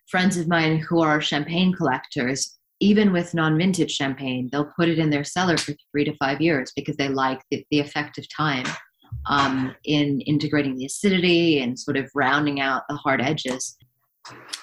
[0.08, 5.10] friends of mine who are champagne collectors even with non-vintage champagne they'll put it in
[5.10, 8.66] their cellar for three to five years because they like the, the of time
[9.26, 13.78] um, in integrating the acidity and sort of rounding out the hard edges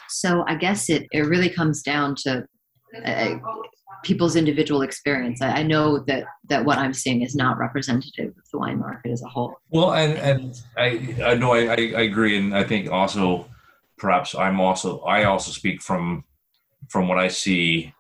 [0.08, 2.46] so I guess it, it really comes down to
[3.04, 3.36] uh,
[4.04, 5.42] people's individual experience.
[5.42, 9.10] I, I, know that that what I'm seeing is not representative of the wine market
[9.10, 9.56] as a whole.
[9.70, 13.46] Well, and and I I know I, I agree, and I think also
[13.98, 16.24] perhaps I'm also I also speak from
[16.88, 17.92] from what I see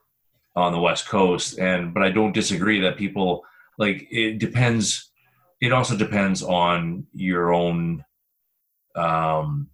[0.54, 3.44] on the West Coast, and but I don't disagree that people
[3.78, 5.10] like it depends.
[5.60, 8.04] It also depends on your own
[8.94, 9.70] um,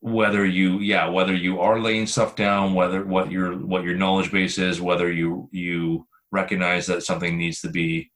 [0.00, 4.30] whether you yeah whether you are laying stuff down whether what your what your knowledge
[4.30, 8.10] base is whether you you recognize that something needs to be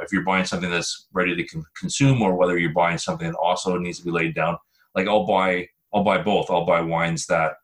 [0.00, 3.36] if you're buying something that's ready to con- consume or whether you're buying something that
[3.36, 4.56] also needs to be laid down
[4.94, 6.50] like i'll buy i'll buy both.
[6.50, 7.54] I'll buy wines that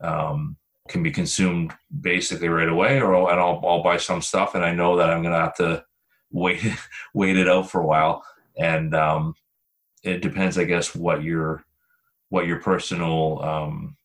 [0.00, 0.56] um,
[0.88, 4.72] can be consumed basically right away or and I'll, I'll buy some stuff and i
[4.72, 5.84] know that i'm gonna have to
[6.30, 6.62] wait
[7.14, 8.24] wait it out for a while.
[8.58, 9.34] And um,
[10.02, 11.64] it depends i guess what you're
[12.30, 13.96] what your personal um,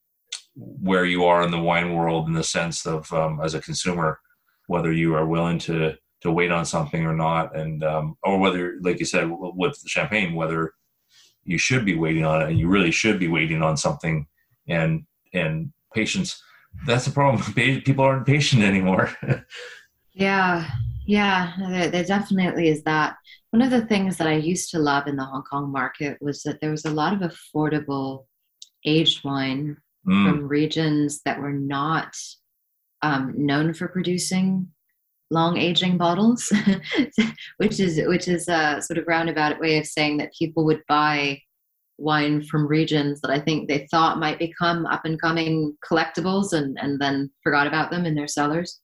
[0.56, 4.20] where you are in the wine world in the sense of um, as a consumer
[4.68, 7.56] whether you are willing to to wait on something or not.
[7.56, 10.74] And um, or whether like you said with champagne whether
[11.44, 14.28] you should be waiting on it and you really should be waiting on something.
[14.68, 16.42] And and patience
[16.86, 17.44] that's the problem.
[17.86, 19.16] People aren't patient anymore.
[20.18, 20.66] Yeah
[21.06, 23.16] yeah there, there definitely is that
[23.52, 26.44] one of the things that I used to love in the Hong Kong market was
[26.44, 28.26] that there was a lot of affordable
[28.86, 29.78] aged wine
[30.08, 30.30] mm.
[30.30, 32.14] from regions that were not
[33.02, 34.68] um, known for producing
[35.32, 36.52] long aging bottles,
[37.58, 41.40] which is which is a sort of roundabout way of saying that people would buy
[41.98, 46.78] wine from regions that I think they thought might become up and coming collectibles and,
[46.82, 48.82] and then forgot about them in their cellars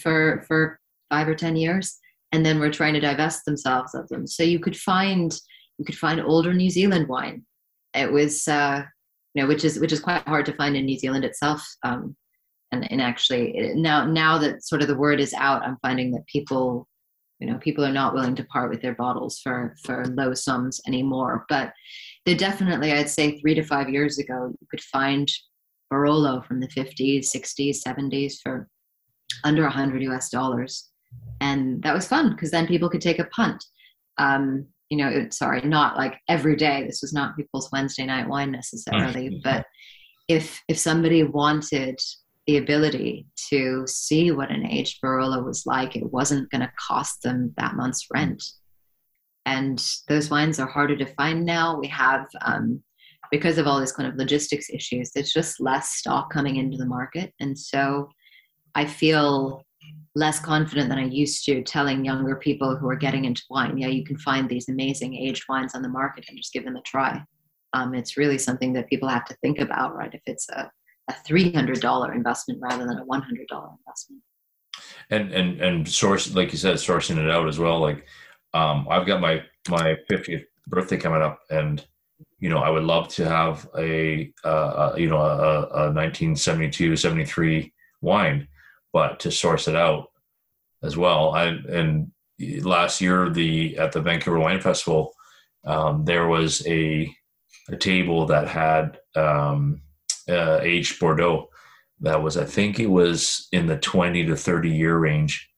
[0.00, 0.78] for for
[1.12, 1.98] five or ten years
[2.32, 4.26] and then were trying to divest themselves of them.
[4.26, 5.38] So you could find
[5.78, 7.44] you could find older New Zealand wine.
[7.94, 8.82] It was uh,
[9.34, 11.64] you know which is which is quite hard to find in New Zealand itself.
[11.82, 12.16] Um,
[12.72, 16.26] and and actually now now that sort of the word is out, I'm finding that
[16.26, 16.88] people
[17.38, 20.80] you know people are not willing to part with their bottles for for low sums
[20.86, 21.44] anymore.
[21.48, 21.72] But
[22.24, 25.30] there definitely I'd say three to five years ago you could find
[25.92, 28.66] Barolo from the 50s, 60s, 70s for
[29.44, 30.91] under 100 US dollars
[31.40, 33.64] and that was fun because then people could take a punt.
[34.18, 36.84] Um, you know, it, sorry, not like every day.
[36.86, 39.66] This was not people's Wednesday night wine necessarily, but
[40.28, 41.98] if if somebody wanted
[42.46, 47.22] the ability to see what an aged Barolo was like, it wasn't going to cost
[47.22, 48.42] them that month's rent.
[49.46, 51.78] And those wines are harder to find now.
[51.78, 52.82] We have, um,
[53.30, 56.86] because of all these kind of logistics issues, there's just less stock coming into the
[56.86, 57.32] market.
[57.40, 58.08] And so
[58.74, 59.64] I feel
[60.14, 63.88] less confident than I used to telling younger people who are getting into wine, yeah,
[63.88, 66.82] you can find these amazing aged wines on the market and just give them a
[66.82, 67.22] try.
[67.72, 70.12] Um, it's really something that people have to think about, right?
[70.12, 70.70] If it's a,
[71.08, 74.22] a $300 investment rather than a $100 investment.
[75.10, 77.80] And, and, and source, like you said, sourcing it out as well.
[77.80, 78.06] Like,
[78.52, 81.84] um, I've got my, my 50th birthday coming up and,
[82.38, 87.72] you know, I would love to have a, uh, you know, a, a 1972, 73
[88.02, 88.46] wine
[88.92, 90.08] but to source it out
[90.82, 91.34] as well.
[91.34, 92.12] I, and
[92.62, 95.12] last year, the at the Vancouver Wine Festival,
[95.64, 97.12] um, there was a
[97.70, 99.82] a table that had um,
[100.28, 101.48] uh, aged Bordeaux.
[102.00, 105.48] That was, I think, it was in the twenty to thirty year range.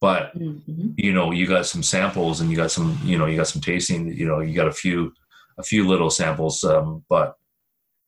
[0.00, 0.90] But mm-hmm.
[0.96, 3.62] you know, you got some samples, and you got some, you know, you got some
[3.62, 4.12] tasting.
[4.12, 5.12] You know, you got a few,
[5.58, 7.34] a few little samples, um, but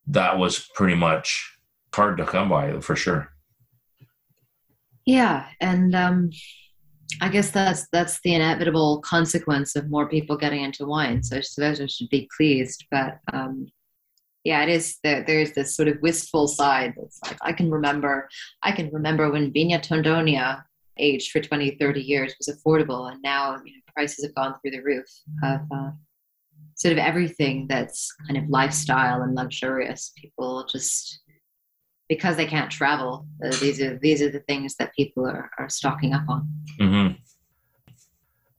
[0.07, 1.57] that was pretty much
[1.93, 3.29] hard to come by for sure.
[5.11, 6.29] Yeah, and um,
[7.19, 11.21] I guess that's that's the inevitable consequence of more people getting into wine.
[11.21, 13.67] So I should be pleased, but um,
[14.45, 14.99] yeah, it is.
[15.03, 18.29] There, there's this sort of wistful side that's like I can remember.
[18.63, 20.63] I can remember when Viña Tondonia,
[20.97, 24.71] aged for 20, 30 years, was affordable, and now you know, prices have gone through
[24.71, 25.07] the roof
[25.43, 25.91] of uh,
[26.75, 30.13] sort of everything that's kind of lifestyle and luxurious.
[30.15, 31.19] People just
[32.11, 35.69] because they can't travel, uh, these are these are the things that people are, are
[35.69, 36.45] stocking up on.
[36.77, 37.13] Mm-hmm.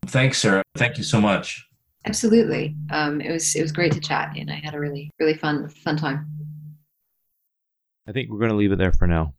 [0.06, 0.62] Thanks, Sarah.
[0.74, 1.68] Thank you so much.
[2.06, 2.74] Absolutely.
[2.90, 5.68] Um, it was it was great to chat, and I had a really really fun
[5.68, 6.26] fun time.
[8.08, 9.34] I think we're going to leave it there for now.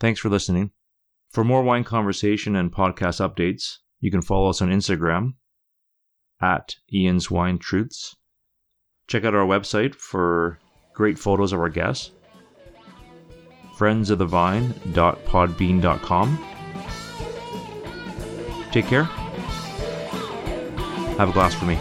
[0.00, 0.70] Thanks for listening.
[1.30, 5.34] For more wine conversation and podcast updates, you can follow us on Instagram
[6.40, 8.16] at Ian's Wine Truths.
[9.08, 10.58] Check out our website for
[10.94, 12.12] great photos of our guests
[13.80, 16.46] friendsofthevine.podbean.com.
[18.70, 19.04] Take care.
[21.16, 21.78] Have a glass for me.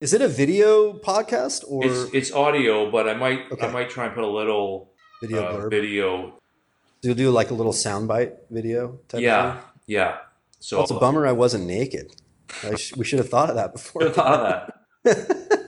[0.00, 2.90] Is it a video podcast or it's, it's audio?
[2.90, 3.68] But I might okay.
[3.68, 4.91] I might try and put a little
[5.22, 6.26] video uh, video.
[7.02, 8.98] So you'll do like a little soundbite video.
[9.14, 10.18] yeah, yeah.
[10.60, 12.14] So well, it's a bummer I wasn't naked.
[12.62, 14.02] I sh- we should have thought of that before.
[14.02, 14.72] Should have thought of
[15.04, 15.58] that.